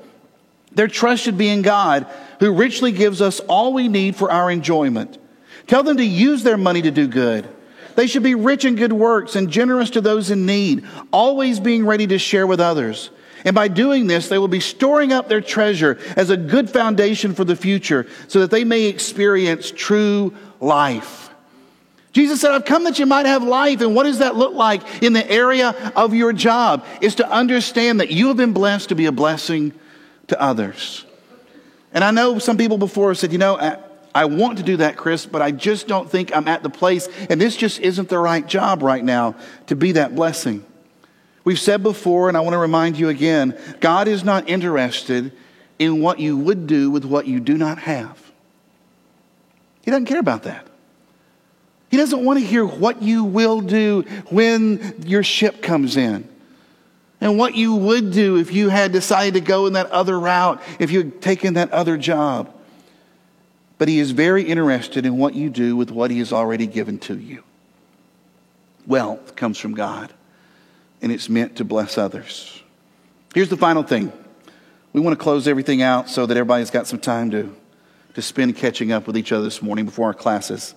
Their 0.73 0.87
trust 0.87 1.23
should 1.23 1.35
be 1.35 1.49
in 1.49 1.63
God, 1.63 2.05
who 2.39 2.53
richly 2.53 2.91
gives 2.91 3.23
us 3.23 3.39
all 3.39 3.73
we 3.73 3.87
need 3.87 4.15
for 4.15 4.31
our 4.31 4.51
enjoyment. 4.51 5.17
Tell 5.65 5.81
them 5.81 5.97
to 5.97 6.05
use 6.05 6.43
their 6.43 6.57
money 6.57 6.83
to 6.83 6.91
do 6.91 7.07
good. 7.07 7.49
They 7.95 8.05
should 8.05 8.21
be 8.21 8.35
rich 8.35 8.65
in 8.65 8.75
good 8.75 8.93
works 8.93 9.35
and 9.35 9.49
generous 9.49 9.89
to 9.91 10.01
those 10.01 10.29
in 10.29 10.45
need, 10.45 10.85
always 11.11 11.59
being 11.59 11.87
ready 11.87 12.05
to 12.05 12.19
share 12.19 12.45
with 12.45 12.59
others. 12.59 13.09
And 13.45 13.55
by 13.55 13.67
doing 13.67 14.05
this, 14.05 14.29
they 14.29 14.37
will 14.37 14.47
be 14.47 14.59
storing 14.59 15.11
up 15.11 15.27
their 15.27 15.41
treasure 15.41 15.97
as 16.15 16.29
a 16.29 16.37
good 16.37 16.69
foundation 16.69 17.33
for 17.33 17.45
the 17.45 17.55
future 17.55 18.05
so 18.27 18.41
that 18.41 18.51
they 18.51 18.63
may 18.63 18.83
experience 18.83 19.71
true 19.71 20.35
life. 20.59 21.31
Jesus 22.15 22.39
said, 22.39 22.51
I've 22.51 22.63
come 22.63 22.85
that 22.85 22.97
you 22.97 23.05
might 23.05 23.25
have 23.25 23.43
life. 23.43 23.81
And 23.81 23.93
what 23.93 24.03
does 24.03 24.19
that 24.19 24.37
look 24.37 24.53
like 24.53 25.03
in 25.03 25.11
the 25.11 25.29
area 25.29 25.91
of 25.97 26.13
your 26.13 26.31
job? 26.31 26.85
Is 27.01 27.15
to 27.15 27.29
understand 27.29 27.99
that 27.99 28.09
you 28.09 28.29
have 28.29 28.37
been 28.37 28.53
blessed 28.53 28.87
to 28.87 28.95
be 28.95 29.07
a 29.07 29.11
blessing 29.11 29.73
to 30.27 30.41
others. 30.41 31.03
And 31.91 32.05
I 32.05 32.11
know 32.11 32.39
some 32.39 32.55
people 32.55 32.77
before 32.77 33.13
said, 33.15 33.33
you 33.33 33.37
know, 33.37 33.59
I, 33.59 33.79
I 34.13 34.25
want 34.25 34.59
to 34.59 34.63
do 34.63 34.77
that, 34.77 34.95
Chris, 34.95 35.25
but 35.25 35.41
I 35.41 35.51
just 35.51 35.89
don't 35.89 36.09
think 36.09 36.33
I'm 36.33 36.47
at 36.47 36.63
the 36.63 36.69
place, 36.69 37.09
and 37.29 37.39
this 37.39 37.57
just 37.57 37.81
isn't 37.81 38.07
the 38.07 38.17
right 38.17 38.47
job 38.47 38.81
right 38.81 39.03
now 39.03 39.35
to 39.67 39.75
be 39.75 39.91
that 39.91 40.15
blessing. 40.15 40.65
We've 41.43 41.59
said 41.59 41.83
before, 41.83 42.29
and 42.29 42.37
I 42.37 42.39
want 42.39 42.53
to 42.53 42.59
remind 42.59 42.97
you 42.97 43.09
again 43.09 43.59
God 43.81 44.07
is 44.07 44.23
not 44.23 44.47
interested 44.47 45.33
in 45.79 45.99
what 45.99 46.21
you 46.21 46.37
would 46.37 46.65
do 46.65 46.89
with 46.89 47.03
what 47.03 47.27
you 47.27 47.41
do 47.41 47.57
not 47.57 47.79
have. 47.79 48.31
He 49.81 49.91
doesn't 49.91 50.05
care 50.05 50.21
about 50.21 50.43
that. 50.43 50.65
He 51.95 52.01
doesn't 52.01 52.25
want 52.25 52.39
to 52.39 52.45
hear 52.45 52.65
what 52.65 53.01
you 53.01 53.23
will 53.23 53.61
do 53.61 54.01
when 54.29 55.01
your 55.05 55.23
ship 55.23 55.61
comes 55.61 55.95
in. 55.95 56.27
And 57.21 57.37
what 57.37 57.55
you 57.55 57.73
would 57.73 58.11
do 58.11 58.35
if 58.35 58.51
you 58.51 58.67
had 58.67 58.91
decided 58.91 59.35
to 59.35 59.39
go 59.39 59.65
in 59.65 59.71
that 59.73 59.89
other 59.91 60.19
route, 60.19 60.61
if 60.77 60.91
you 60.91 61.03
had 61.03 61.21
taken 61.21 61.53
that 61.53 61.71
other 61.71 61.95
job. 61.95 62.53
But 63.77 63.87
he 63.87 63.99
is 63.99 64.11
very 64.11 64.43
interested 64.43 65.05
in 65.05 65.17
what 65.17 65.35
you 65.35 65.49
do 65.49 65.77
with 65.77 65.89
what 65.89 66.11
he 66.11 66.19
has 66.19 66.33
already 66.33 66.67
given 66.67 66.99
to 66.99 67.17
you. 67.17 67.43
Wealth 68.85 69.37
comes 69.37 69.57
from 69.57 69.73
God, 69.73 70.13
and 71.01 71.13
it's 71.13 71.29
meant 71.29 71.55
to 71.55 71.63
bless 71.63 71.97
others. 71.97 72.61
Here's 73.33 73.47
the 73.47 73.55
final 73.55 73.83
thing 73.83 74.11
we 74.91 74.99
want 74.99 75.17
to 75.17 75.23
close 75.23 75.47
everything 75.47 75.81
out 75.81 76.09
so 76.09 76.25
that 76.25 76.35
everybody's 76.35 76.71
got 76.71 76.87
some 76.87 76.99
time 76.99 77.31
to, 77.31 77.55
to 78.15 78.21
spend 78.21 78.57
catching 78.57 78.91
up 78.91 79.07
with 79.07 79.15
each 79.15 79.31
other 79.31 79.45
this 79.45 79.61
morning 79.61 79.85
before 79.85 80.07
our 80.07 80.13
classes. 80.13 80.75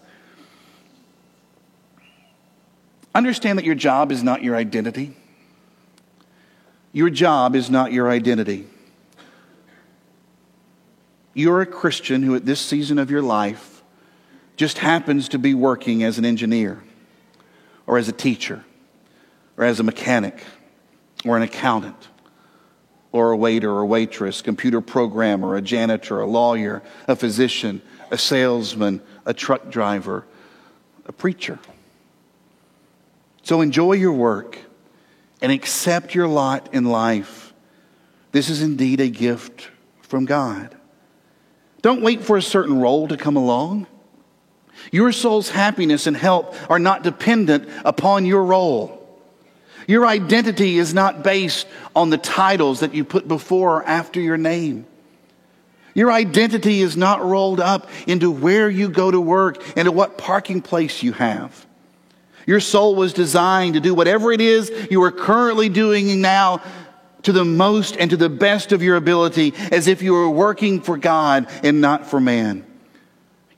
Understand 3.18 3.58
that 3.58 3.64
your 3.64 3.74
job 3.74 4.12
is 4.12 4.22
not 4.22 4.44
your 4.44 4.54
identity. 4.54 5.12
Your 6.92 7.10
job 7.10 7.56
is 7.56 7.68
not 7.68 7.92
your 7.92 8.08
identity. 8.08 8.68
You're 11.34 11.60
a 11.60 11.66
Christian 11.66 12.22
who, 12.22 12.36
at 12.36 12.46
this 12.46 12.60
season 12.60 12.96
of 12.96 13.10
your 13.10 13.22
life, 13.22 13.82
just 14.54 14.78
happens 14.78 15.30
to 15.30 15.38
be 15.40 15.52
working 15.52 16.04
as 16.04 16.18
an 16.18 16.24
engineer, 16.24 16.80
or 17.88 17.98
as 17.98 18.08
a 18.08 18.12
teacher, 18.12 18.64
or 19.56 19.64
as 19.64 19.80
a 19.80 19.82
mechanic, 19.82 20.44
or 21.24 21.36
an 21.36 21.42
accountant, 21.42 22.06
or 23.10 23.32
a 23.32 23.36
waiter 23.36 23.68
or 23.68 23.84
waitress, 23.84 24.42
computer 24.42 24.80
programmer, 24.80 25.56
a 25.56 25.60
janitor, 25.60 26.20
a 26.20 26.26
lawyer, 26.26 26.84
a 27.08 27.16
physician, 27.16 27.82
a 28.12 28.16
salesman, 28.16 29.02
a 29.26 29.34
truck 29.34 29.70
driver, 29.70 30.24
a 31.06 31.12
preacher. 31.12 31.58
So 33.48 33.62
enjoy 33.62 33.94
your 33.94 34.12
work 34.12 34.58
and 35.40 35.50
accept 35.50 36.14
your 36.14 36.28
lot 36.28 36.74
in 36.74 36.84
life. 36.84 37.54
This 38.30 38.50
is 38.50 38.60
indeed 38.60 39.00
a 39.00 39.08
gift 39.08 39.70
from 40.02 40.26
God. 40.26 40.76
Don't 41.80 42.02
wait 42.02 42.22
for 42.22 42.36
a 42.36 42.42
certain 42.42 42.78
role 42.78 43.08
to 43.08 43.16
come 43.16 43.36
along. 43.36 43.86
Your 44.92 45.12
soul's 45.12 45.48
happiness 45.48 46.06
and 46.06 46.14
health 46.14 46.58
are 46.68 46.78
not 46.78 47.02
dependent 47.02 47.70
upon 47.86 48.26
your 48.26 48.44
role. 48.44 49.18
Your 49.86 50.06
identity 50.06 50.76
is 50.76 50.92
not 50.92 51.24
based 51.24 51.66
on 51.96 52.10
the 52.10 52.18
titles 52.18 52.80
that 52.80 52.92
you 52.92 53.02
put 53.02 53.26
before 53.26 53.78
or 53.78 53.84
after 53.84 54.20
your 54.20 54.36
name. 54.36 54.84
Your 55.94 56.12
identity 56.12 56.82
is 56.82 56.98
not 56.98 57.24
rolled 57.24 57.60
up 57.60 57.88
into 58.06 58.30
where 58.30 58.68
you 58.68 58.90
go 58.90 59.10
to 59.10 59.18
work 59.18 59.64
and 59.74 59.88
what 59.94 60.18
parking 60.18 60.60
place 60.60 61.02
you 61.02 61.12
have. 61.14 61.64
Your 62.48 62.60
soul 62.60 62.94
was 62.94 63.12
designed 63.12 63.74
to 63.74 63.80
do 63.80 63.94
whatever 63.94 64.32
it 64.32 64.40
is 64.40 64.72
you 64.90 65.02
are 65.02 65.12
currently 65.12 65.68
doing 65.68 66.22
now 66.22 66.62
to 67.24 67.30
the 67.30 67.44
most 67.44 67.94
and 67.98 68.08
to 68.08 68.16
the 68.16 68.30
best 68.30 68.72
of 68.72 68.82
your 68.82 68.96
ability 68.96 69.52
as 69.70 69.86
if 69.86 70.00
you 70.00 70.14
were 70.14 70.30
working 70.30 70.80
for 70.80 70.96
God 70.96 71.46
and 71.62 71.82
not 71.82 72.06
for 72.06 72.20
man. 72.20 72.64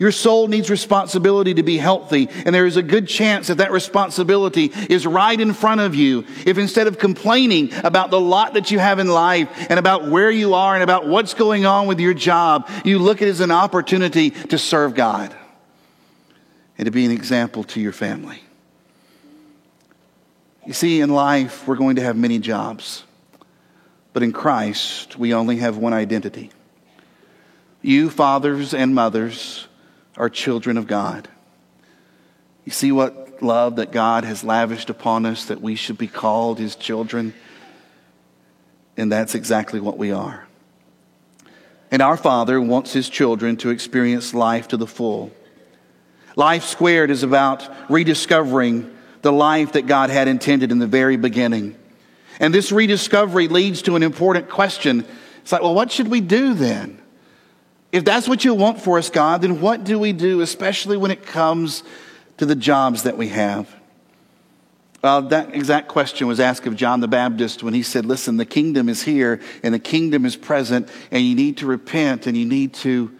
Your 0.00 0.10
soul 0.10 0.48
needs 0.48 0.70
responsibility 0.70 1.54
to 1.54 1.62
be 1.62 1.76
healthy, 1.76 2.28
and 2.44 2.52
there 2.52 2.66
is 2.66 2.76
a 2.76 2.82
good 2.82 3.06
chance 3.06 3.46
that 3.46 3.58
that 3.58 3.70
responsibility 3.70 4.72
is 4.88 5.06
right 5.06 5.40
in 5.40 5.52
front 5.52 5.80
of 5.80 5.94
you. 5.94 6.24
If 6.44 6.58
instead 6.58 6.88
of 6.88 6.98
complaining 6.98 7.72
about 7.84 8.10
the 8.10 8.18
lot 8.18 8.54
that 8.54 8.72
you 8.72 8.80
have 8.80 8.98
in 8.98 9.06
life 9.06 9.48
and 9.70 9.78
about 9.78 10.10
where 10.10 10.32
you 10.32 10.54
are 10.54 10.74
and 10.74 10.82
about 10.82 11.06
what's 11.06 11.34
going 11.34 11.64
on 11.64 11.86
with 11.86 12.00
your 12.00 12.14
job, 12.14 12.68
you 12.84 12.98
look 12.98 13.22
at 13.22 13.28
it 13.28 13.30
as 13.30 13.40
an 13.40 13.52
opportunity 13.52 14.30
to 14.30 14.58
serve 14.58 14.96
God 14.96 15.32
and 16.76 16.86
to 16.86 16.90
be 16.90 17.04
an 17.04 17.12
example 17.12 17.62
to 17.62 17.80
your 17.80 17.92
family. 17.92 18.40
You 20.66 20.72
see, 20.74 21.00
in 21.00 21.10
life, 21.10 21.66
we're 21.66 21.76
going 21.76 21.96
to 21.96 22.02
have 22.02 22.16
many 22.16 22.38
jobs, 22.38 23.04
but 24.12 24.22
in 24.22 24.32
Christ, 24.32 25.16
we 25.18 25.32
only 25.32 25.56
have 25.56 25.78
one 25.78 25.92
identity. 25.92 26.50
You, 27.82 28.10
fathers 28.10 28.74
and 28.74 28.94
mothers, 28.94 29.66
are 30.16 30.28
children 30.28 30.76
of 30.76 30.86
God. 30.86 31.28
You 32.66 32.72
see 32.72 32.92
what 32.92 33.42
love 33.42 33.76
that 33.76 33.90
God 33.90 34.24
has 34.24 34.44
lavished 34.44 34.90
upon 34.90 35.24
us 35.24 35.46
that 35.46 35.62
we 35.62 35.74
should 35.74 35.96
be 35.96 36.06
called 36.06 36.58
his 36.58 36.76
children? 36.76 37.32
And 38.98 39.10
that's 39.10 39.34
exactly 39.34 39.80
what 39.80 39.96
we 39.96 40.12
are. 40.12 40.46
And 41.90 42.02
our 42.02 42.18
Father 42.18 42.60
wants 42.60 42.92
his 42.92 43.08
children 43.08 43.56
to 43.58 43.70
experience 43.70 44.34
life 44.34 44.68
to 44.68 44.76
the 44.76 44.86
full. 44.86 45.32
Life 46.36 46.64
Squared 46.64 47.10
is 47.10 47.22
about 47.22 47.68
rediscovering 47.90 48.94
the 49.22 49.32
life 49.32 49.72
that 49.72 49.86
God 49.86 50.10
had 50.10 50.28
intended 50.28 50.72
in 50.72 50.78
the 50.78 50.86
very 50.86 51.16
beginning. 51.16 51.76
And 52.38 52.54
this 52.54 52.72
rediscovery 52.72 53.48
leads 53.48 53.82
to 53.82 53.96
an 53.96 54.02
important 54.02 54.48
question. 54.48 55.04
It's 55.42 55.52
like, 55.52 55.62
well, 55.62 55.74
what 55.74 55.92
should 55.92 56.08
we 56.08 56.20
do 56.20 56.54
then? 56.54 57.00
If 57.92 58.04
that's 58.04 58.28
what 58.28 58.44
you 58.44 58.54
want 58.54 58.80
for 58.80 58.98
us, 58.98 59.10
God, 59.10 59.42
then 59.42 59.60
what 59.60 59.84
do 59.84 59.98
we 59.98 60.12
do, 60.12 60.40
especially 60.40 60.96
when 60.96 61.10
it 61.10 61.26
comes 61.26 61.82
to 62.38 62.46
the 62.46 62.54
jobs 62.54 63.02
that 63.02 63.16
we 63.16 63.28
have? 63.28 63.74
Well, 65.02 65.22
that 65.22 65.54
exact 65.54 65.88
question 65.88 66.26
was 66.26 66.40
asked 66.40 66.66
of 66.66 66.76
John 66.76 67.00
the 67.00 67.08
Baptist 67.08 67.62
when 67.62 67.72
he 67.72 67.82
said, 67.82 68.04
Listen, 68.04 68.36
the 68.36 68.44
kingdom 68.44 68.88
is 68.88 69.02
here 69.02 69.40
and 69.62 69.74
the 69.74 69.78
kingdom 69.78 70.26
is 70.26 70.36
present, 70.36 70.88
and 71.10 71.24
you 71.24 71.34
need 71.34 71.56
to 71.58 71.66
repent 71.66 72.26
and 72.26 72.36
you 72.36 72.44
need 72.44 72.74
to, 72.74 73.10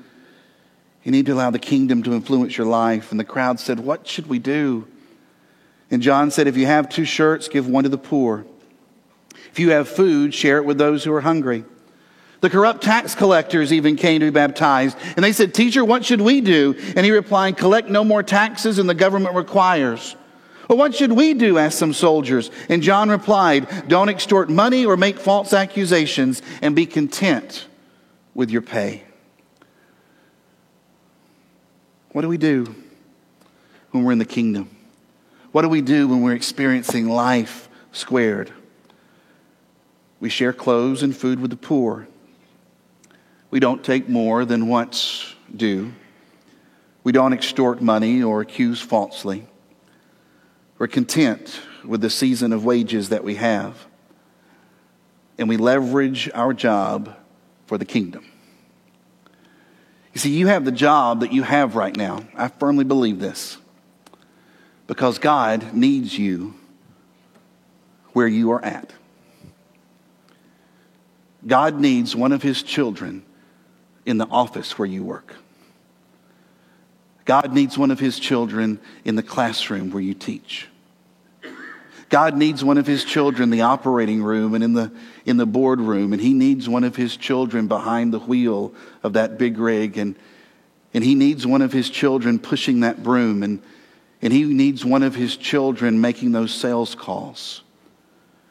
you 1.03 1.13
need 1.13 1.27
to 1.27 1.33
allow 1.33 1.51
the 1.51 1.59
kingdom 1.59 2.03
to 2.03 2.13
influence 2.13 2.57
your 2.57 2.67
life. 2.67 3.11
And 3.11 3.19
the 3.19 3.25
crowd 3.25 3.59
said, 3.59 3.81
What 3.81 4.07
should 4.07 4.27
we 4.27 4.39
do? 4.39 4.87
And 5.91 6.03
John 6.03 6.31
said, 6.31 6.47
If 6.47 6.57
you 6.57 6.67
have 6.67 6.89
two 6.89 7.05
shirts, 7.05 7.49
give 7.49 7.69
one 7.69 7.85
to 7.85 7.91
the 7.91 7.99
poor. 7.99 8.47
If 9.51 9.59
you 9.59 9.71
have 9.71 9.89
food, 9.89 10.33
share 10.33 10.59
it 10.59 10.65
with 10.65 10.79
those 10.79 11.03
who 11.05 11.13
are 11.13 11.21
hungry. 11.21 11.65
The 12.41 12.51
corrupt 12.51 12.83
tax 12.83 13.15
collectors 13.15 13.73
even 13.73 13.97
came 13.97 14.21
to 14.21 14.27
be 14.27 14.31
baptized. 14.31 14.97
And 15.17 15.25
they 15.25 15.33
said, 15.33 15.53
Teacher, 15.53 15.85
what 15.85 16.05
should 16.05 16.21
we 16.21 16.41
do? 16.41 16.75
And 16.97 17.05
he 17.05 17.11
replied, 17.11 17.57
Collect 17.57 17.89
no 17.89 18.05
more 18.05 18.23
taxes 18.23 18.77
than 18.77 18.87
the 18.87 18.95
government 18.95 19.35
requires. 19.35 20.17
Well, 20.69 20.79
what 20.79 20.95
should 20.95 21.13
we 21.13 21.35
do? 21.35 21.59
asked 21.59 21.79
some 21.79 21.93
soldiers. 21.93 22.51
And 22.69 22.83
John 22.83 23.11
replied, 23.11 23.89
Don't 23.89 24.09
extort 24.09 24.49
money 24.49 24.87
or 24.87 24.97
make 24.97 25.19
false 25.19 25.53
accusations, 25.53 26.41
and 26.63 26.77
be 26.77 26.87
content 26.87 27.67
with 28.35 28.51
your 28.51 28.63
pay. 28.63 29.03
What 32.13 32.23
do 32.23 32.29
we 32.29 32.39
do 32.39 32.75
when 33.91 34.05
we're 34.05 34.13
in 34.13 34.19
the 34.19 34.25
kingdom? 34.25 34.77
What 35.53 35.63
do 35.63 35.69
we 35.69 35.81
do 35.81 36.07
when 36.07 36.23
we're 36.23 36.35
experiencing 36.35 37.09
life 37.09 37.69
squared? 37.93 38.53
We 40.21 40.29
share 40.29 40.53
clothes 40.53 41.03
and 41.03 41.17
food 41.17 41.41
with 41.41 41.51
the 41.51 41.57
poor. 41.57 42.07
We 43.51 43.59
don't 43.59 43.83
take 43.83 44.09
more 44.09 44.45
than 44.45 44.69
what's 44.69 45.35
due. 45.55 45.93
We 47.03 47.13
don't 47.13 47.33
extort 47.33 47.81
money 47.81 48.23
or 48.23 48.41
accuse 48.41 48.81
falsely. 48.81 49.47
We're 50.79 50.87
content 50.87 51.61
with 51.85 52.01
the 52.01 52.11
season 52.11 52.53
of 52.53 52.65
wages 52.65 53.09
that 53.09 53.25
we 53.25 53.35
have. 53.37 53.87
And 55.37 55.49
we 55.49 55.57
leverage 55.57 56.31
our 56.33 56.53
job 56.53 57.17
for 57.67 57.77
the 57.77 57.85
kingdom. 57.85 58.25
You 60.13 60.21
see, 60.21 60.31
you 60.31 60.49
have 60.49 60.65
the 60.65 60.73
job 60.73 61.21
that 61.21 61.33
you 61.33 61.43
have 61.43 61.75
right 61.75 61.97
now. 61.97 62.25
I 62.35 62.49
firmly 62.49 62.85
believe 62.85 63.19
this. 63.19 63.57
Because 64.91 65.21
God 65.21 65.73
needs 65.73 66.19
you 66.19 66.53
where 68.13 68.27
you 68.27 68.51
are 68.51 68.65
at. 68.65 68.93
God 71.47 71.79
needs 71.79 72.17
one 72.17 72.33
of 72.33 72.43
his 72.43 72.65
children 72.65 73.23
in 74.05 74.19
the 74.19 74.27
office 74.27 74.77
where 74.77 74.89
you 74.89 75.05
work. 75.05 75.37
God 77.25 77.53
needs 77.53 77.79
one 77.79 77.93
of 77.93 78.01
his 78.01 78.19
children 78.19 78.81
in 79.05 79.15
the 79.15 79.23
classroom 79.23 79.93
where 79.93 80.03
you 80.03 80.13
teach. 80.13 80.67
God 82.09 82.37
needs 82.37 82.65
one 82.65 82.77
of 82.77 82.89
his 82.89 83.05
children 83.05 83.45
in 83.45 83.51
the 83.51 83.63
operating 83.63 84.25
room 84.25 84.55
and 84.55 84.65
in 84.65 84.73
the, 84.73 84.91
in 85.25 85.37
the 85.37 85.47
boardroom, 85.47 86.13
and 86.13 86.21
he 86.21 86.35
needs 86.35 86.69
one 86.69 86.83
of 86.83 86.97
his 86.97 87.17
children 87.17 87.69
behind 87.69 88.13
the 88.13 88.19
wheel 88.19 88.75
of 89.05 89.13
that 89.13 89.39
big 89.39 89.57
rig, 89.57 89.99
and, 89.99 90.17
and 90.93 91.05
he 91.05 91.15
needs 91.15 91.47
one 91.47 91.63
of 91.63 91.73
his 91.73 91.89
children 91.89 92.41
pushing 92.41 92.81
that 92.81 93.05
broom, 93.05 93.45
and, 93.45 93.63
and 94.23 94.33
he 94.33 94.45
needs 94.45 94.85
one 94.85 95.03
of 95.03 95.15
his 95.15 95.37
children 95.37 96.01
making 96.01 96.33
those 96.33 96.55
sales 96.55 96.95
calls. 96.95 97.63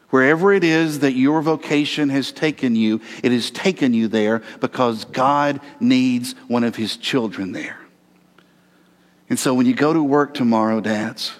Wherever 0.09 0.51
it 0.51 0.63
is 0.63 0.99
that 0.99 1.13
your 1.13 1.41
vocation 1.41 2.09
has 2.09 2.31
taken 2.31 2.75
you, 2.75 2.99
it 3.23 3.31
has 3.31 3.51
taken 3.51 3.93
you 3.93 4.07
there 4.07 4.41
because 4.59 5.05
God 5.05 5.61
needs 5.79 6.33
one 6.47 6.63
of 6.63 6.75
his 6.75 6.97
children 6.97 7.51
there. 7.51 7.79
And 9.29 9.37
so 9.37 9.53
when 9.53 9.67
you 9.67 9.75
go 9.75 9.93
to 9.93 10.01
work 10.01 10.33
tomorrow, 10.33 10.81
dads, 10.81 11.33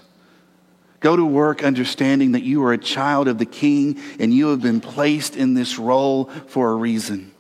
go 0.99 1.15
to 1.15 1.25
work 1.25 1.63
understanding 1.63 2.33
that 2.33 2.43
you 2.43 2.63
are 2.63 2.73
a 2.73 2.77
child 2.77 3.27
of 3.27 3.39
the 3.39 3.45
king 3.45 3.99
and 4.19 4.31
you 4.31 4.49
have 4.49 4.61
been 4.61 4.81
placed 4.81 5.35
in 5.35 5.55
this 5.55 5.79
role 5.79 6.25
for 6.25 6.71
a 6.71 6.75
reason. 6.75 7.31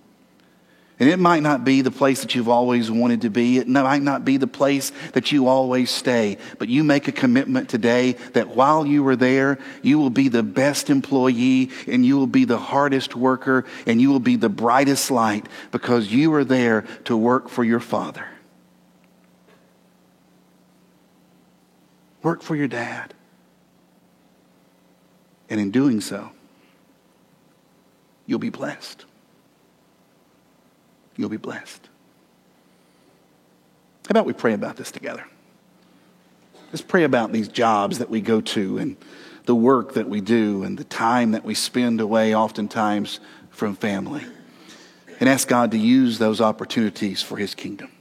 And 0.99 1.09
it 1.09 1.17
might 1.17 1.41
not 1.41 1.63
be 1.63 1.81
the 1.81 1.91
place 1.91 2.21
that 2.21 2.35
you've 2.35 2.49
always 2.49 2.91
wanted 2.91 3.21
to 3.21 3.29
be. 3.29 3.57
It 3.57 3.69
might 3.69 4.01
not 4.01 4.25
be 4.25 4.35
the 4.35 4.47
place 4.47 4.91
that 5.13 5.31
you 5.31 5.47
always 5.47 5.89
stay. 5.89 6.37
But 6.57 6.67
you 6.67 6.83
make 6.83 7.07
a 7.07 7.13
commitment 7.13 7.69
today 7.69 8.13
that 8.33 8.49
while 8.49 8.85
you 8.85 9.07
are 9.07 9.15
there, 9.15 9.59
you 9.81 9.97
will 9.97 10.09
be 10.09 10.27
the 10.27 10.43
best 10.43 10.89
employee 10.89 11.71
and 11.87 12.05
you 12.05 12.17
will 12.17 12.27
be 12.27 12.43
the 12.43 12.57
hardest 12.57 13.15
worker 13.15 13.63
and 13.87 14.01
you 14.01 14.09
will 14.09 14.19
be 14.19 14.35
the 14.35 14.49
brightest 14.49 15.09
light 15.09 15.47
because 15.71 16.11
you 16.11 16.33
are 16.33 16.43
there 16.43 16.81
to 17.05 17.15
work 17.15 17.47
for 17.47 17.63
your 17.63 17.79
Father. 17.79 18.25
Work 22.23 22.41
for 22.41 22.57
your 22.57 22.67
dad. 22.67 23.13
And 25.49 25.61
in 25.61 25.71
doing 25.71 26.01
so, 26.01 26.31
you'll 28.25 28.39
be 28.39 28.49
blessed 28.49 29.05
you'll 31.19 31.29
be 31.29 31.37
blessed. 31.37 31.89
How 34.07 34.11
about 34.11 34.25
we 34.25 34.31
pray 34.31 34.53
about 34.53 34.77
this 34.77 34.89
together? 34.89 35.25
Let's 36.67 36.81
pray 36.81 37.03
about 37.03 37.33
these 37.33 37.49
jobs 37.49 37.99
that 37.99 38.09
we 38.09 38.21
go 38.21 38.39
to 38.39 38.77
and 38.77 38.95
the 39.45 39.53
work 39.53 39.95
that 39.95 40.07
we 40.07 40.21
do 40.21 40.63
and 40.63 40.77
the 40.77 40.85
time 40.85 41.31
that 41.31 41.43
we 41.43 41.55
spend 41.55 41.99
away, 41.99 42.33
oftentimes 42.33 43.19
from 43.49 43.75
family. 43.75 44.23
And 45.19 45.27
ask 45.27 45.47
God 45.47 45.71
to 45.71 45.77
use 45.77 46.19
those 46.19 46.39
opportunities 46.39 47.21
for 47.21 47.35
His 47.35 47.53
kingdom. 47.53 47.91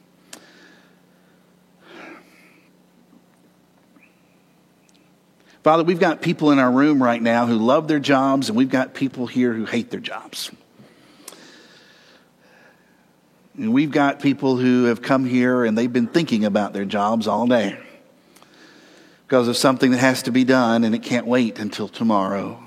Father, 5.64 5.83
we've 5.83 5.98
got 5.98 6.22
people 6.22 6.52
in 6.52 6.61
our 6.61 6.70
room 6.70 7.02
right 7.02 7.20
now 7.20 7.46
who 7.46 7.57
love 7.57 7.88
their 7.88 7.98
jobs, 7.98 8.48
and 8.48 8.57
we've 8.57 8.70
got 8.70 8.94
people 8.94 9.26
here 9.26 9.52
who 9.52 9.64
hate 9.64 9.90
their 9.90 9.98
jobs. 9.98 10.52
And 13.58 13.72
we've 13.72 13.90
got 13.90 14.20
people 14.20 14.56
who 14.56 14.84
have 14.84 15.02
come 15.02 15.24
here 15.24 15.64
and 15.64 15.76
they've 15.76 15.92
been 15.92 16.06
thinking 16.06 16.44
about 16.44 16.72
their 16.72 16.84
jobs 16.84 17.26
all 17.26 17.48
day 17.48 17.76
because 19.26 19.48
of 19.48 19.56
something 19.56 19.90
that 19.90 19.98
has 19.98 20.22
to 20.22 20.30
be 20.30 20.44
done 20.44 20.84
and 20.84 20.94
it 20.94 21.02
can't 21.02 21.26
wait 21.26 21.58
until 21.58 21.88
tomorrow. 21.88 22.62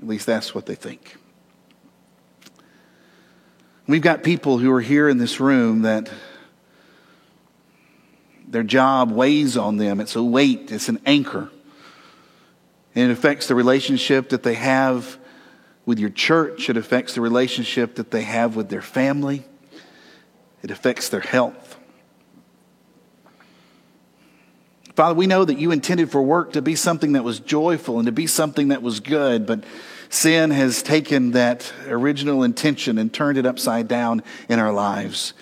At 0.00 0.06
least 0.06 0.26
that's 0.26 0.54
what 0.54 0.64
they 0.66 0.76
think. 0.76 1.16
We've 3.88 4.00
got 4.00 4.22
people 4.22 4.58
who 4.58 4.72
are 4.72 4.80
here 4.80 5.08
in 5.08 5.18
this 5.18 5.40
room 5.40 5.82
that 5.82 6.08
their 8.46 8.62
job 8.62 9.10
weighs 9.10 9.56
on 9.56 9.76
them. 9.76 9.98
It's 9.98 10.14
a 10.14 10.22
weight, 10.22 10.70
it's 10.70 10.88
an 10.88 11.00
anchor. 11.04 11.50
And 12.94 13.10
it 13.10 13.12
affects 13.12 13.48
the 13.48 13.56
relationship 13.56 14.28
that 14.28 14.44
they 14.44 14.54
have 14.54 15.18
with 15.84 15.98
your 15.98 16.10
church, 16.10 16.70
it 16.70 16.76
affects 16.76 17.14
the 17.14 17.22
relationship 17.22 17.96
that 17.96 18.12
they 18.12 18.22
have 18.22 18.54
with 18.54 18.68
their 18.68 18.82
family 18.82 19.44
it 20.62 20.70
affects 20.70 21.08
their 21.08 21.20
health. 21.20 21.76
Father, 24.94 25.14
we 25.14 25.28
know 25.28 25.44
that 25.44 25.58
you 25.58 25.70
intended 25.70 26.10
for 26.10 26.20
work 26.20 26.54
to 26.54 26.62
be 26.62 26.74
something 26.74 27.12
that 27.12 27.22
was 27.22 27.38
joyful 27.38 27.98
and 27.98 28.06
to 28.06 28.12
be 28.12 28.26
something 28.26 28.68
that 28.68 28.82
was 28.82 28.98
good, 28.98 29.46
but 29.46 29.62
sin 30.10 30.50
has 30.50 30.82
taken 30.82 31.30
that 31.32 31.72
original 31.86 32.42
intention 32.42 32.98
and 32.98 33.14
turned 33.14 33.38
it 33.38 33.46
upside 33.46 33.86
down 33.86 34.24
in 34.48 34.58
our 34.58 34.72
lives. 34.72 35.34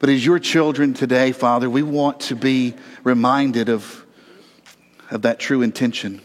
But 0.00 0.10
as 0.10 0.26
your 0.26 0.38
children 0.38 0.92
today, 0.92 1.32
Father, 1.32 1.70
we 1.70 1.82
want 1.82 2.20
to 2.20 2.36
be 2.36 2.74
reminded 3.04 3.70
of, 3.70 4.04
of 5.10 5.22
that 5.22 5.38
true 5.38 5.62
intention. 5.62 6.20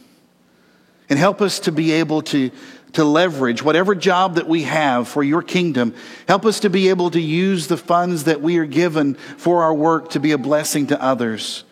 And 1.09 1.17
help 1.17 1.41
us 1.41 1.59
to 1.61 1.71
be 1.71 1.93
able 1.93 2.23
to 2.23 2.51
to 2.93 3.03
leverage 3.03 3.61
whatever 3.63 3.93
job 3.95 4.35
that 4.35 4.47
we 4.47 4.63
have 4.63 5.07
for 5.07 5.23
your 5.23 5.41
kingdom. 5.41 5.93
Help 6.27 6.45
us 6.45 6.61
to 6.61 6.69
be 6.69 6.89
able 6.89 7.11
to 7.11 7.21
use 7.21 7.67
the 7.67 7.77
funds 7.77 8.23
that 8.25 8.41
we 8.41 8.57
are 8.57 8.65
given 8.65 9.15
for 9.15 9.63
our 9.63 9.73
work 9.73 10.09
to 10.11 10.19
be 10.19 10.31
a 10.31 10.37
blessing 10.37 10.87
to 10.87 11.01
others. 11.01 11.63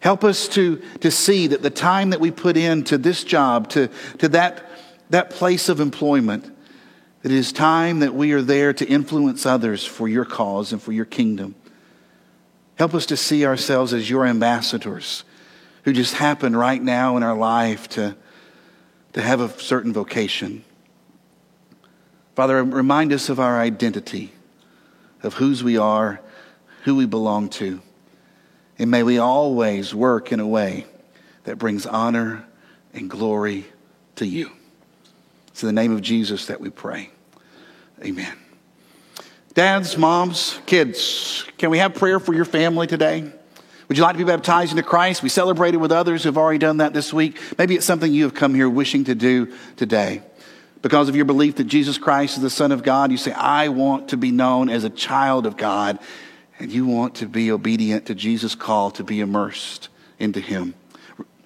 Help 0.00 0.24
us 0.24 0.48
to, 0.48 0.82
to 1.00 1.10
see 1.10 1.46
that 1.46 1.62
the 1.62 1.70
time 1.70 2.10
that 2.10 2.20
we 2.20 2.30
put 2.30 2.56
into 2.56 2.98
this 2.98 3.24
job, 3.24 3.70
to, 3.70 3.88
to 4.18 4.28
that, 4.28 4.68
that 5.10 5.30
place 5.30 5.68
of 5.68 5.80
employment, 5.80 6.54
it 7.22 7.32
is 7.32 7.52
time 7.52 8.00
that 8.00 8.14
we 8.14 8.32
are 8.32 8.42
there 8.42 8.74
to 8.74 8.86
influence 8.86 9.46
others 9.46 9.84
for 9.84 10.06
your 10.06 10.26
cause 10.26 10.72
and 10.72 10.82
for 10.82 10.92
your 10.92 11.06
kingdom. 11.06 11.54
Help 12.76 12.92
us 12.92 13.06
to 13.06 13.16
see 13.16 13.46
ourselves 13.46 13.94
as 13.94 14.10
your 14.10 14.26
ambassadors 14.26 15.24
who 15.84 15.92
just 15.92 16.14
happen 16.14 16.54
right 16.54 16.82
now 16.82 17.16
in 17.16 17.22
our 17.22 17.36
life 17.36 17.88
to 17.90 18.16
to 19.14 19.22
have 19.22 19.40
a 19.40 19.48
certain 19.60 19.92
vocation. 19.92 20.64
Father, 22.34 22.62
remind 22.62 23.12
us 23.12 23.28
of 23.28 23.40
our 23.40 23.60
identity, 23.60 24.32
of 25.22 25.34
whose 25.34 25.64
we 25.64 25.78
are, 25.78 26.20
who 26.82 26.96
we 26.96 27.06
belong 27.06 27.48
to. 27.48 27.80
And 28.78 28.90
may 28.90 29.04
we 29.04 29.18
always 29.18 29.94
work 29.94 30.32
in 30.32 30.40
a 30.40 30.46
way 30.46 30.86
that 31.44 31.58
brings 31.58 31.86
honor 31.86 32.44
and 32.92 33.08
glory 33.08 33.66
to 34.16 34.26
you. 34.26 34.50
It's 35.48 35.62
in 35.62 35.68
the 35.68 35.72
name 35.72 35.92
of 35.92 36.02
Jesus 36.02 36.46
that 36.46 36.60
we 36.60 36.70
pray. 36.70 37.10
Amen. 38.02 38.36
Dads, 39.54 39.96
moms, 39.96 40.58
kids, 40.66 41.44
can 41.56 41.70
we 41.70 41.78
have 41.78 41.94
prayer 41.94 42.18
for 42.18 42.34
your 42.34 42.44
family 42.44 42.88
today? 42.88 43.30
Would 43.88 43.98
you 43.98 44.02
like 44.02 44.14
to 44.14 44.18
be 44.18 44.24
baptized 44.24 44.72
into 44.72 44.82
Christ? 44.82 45.22
We 45.22 45.28
celebrated 45.28 45.76
with 45.76 45.92
others 45.92 46.24
who've 46.24 46.38
already 46.38 46.58
done 46.58 46.78
that 46.78 46.94
this 46.94 47.12
week. 47.12 47.38
Maybe 47.58 47.74
it's 47.74 47.84
something 47.84 48.12
you 48.12 48.24
have 48.24 48.34
come 48.34 48.54
here 48.54 48.68
wishing 48.68 49.04
to 49.04 49.14
do 49.14 49.52
today. 49.76 50.22
Because 50.80 51.08
of 51.08 51.16
your 51.16 51.24
belief 51.24 51.56
that 51.56 51.64
Jesus 51.64 51.98
Christ 51.98 52.36
is 52.36 52.42
the 52.42 52.50
Son 52.50 52.72
of 52.72 52.82
God, 52.82 53.10
you 53.10 53.16
say, 53.16 53.32
I 53.32 53.68
want 53.68 54.08
to 54.08 54.16
be 54.16 54.30
known 54.30 54.68
as 54.68 54.84
a 54.84 54.90
child 54.90 55.46
of 55.46 55.56
God. 55.56 55.98
And 56.58 56.70
you 56.70 56.86
want 56.86 57.16
to 57.16 57.26
be 57.26 57.50
obedient 57.50 58.06
to 58.06 58.14
Jesus' 58.14 58.54
call 58.54 58.90
to 58.92 59.04
be 59.04 59.20
immersed 59.20 59.88
into 60.18 60.40
Him. 60.40 60.74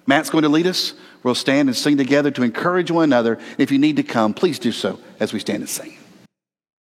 Matt's 0.05 0.29
going 0.29 0.43
to 0.43 0.49
lead 0.49 0.67
us. 0.67 0.93
We'll 1.23 1.35
stand 1.35 1.67
and 1.67 1.75
sing 1.75 1.97
together 1.97 2.31
to 2.31 2.43
encourage 2.43 2.91
one 2.91 3.05
another. 3.05 3.39
If 3.57 3.71
you 3.71 3.79
need 3.79 3.97
to 3.97 4.03
come, 4.03 4.33
please 4.33 4.59
do 4.59 4.71
so 4.71 4.99
as 5.19 5.33
we 5.33 5.39
stand 5.39 5.61
and 5.61 5.69
sing. 5.69 5.97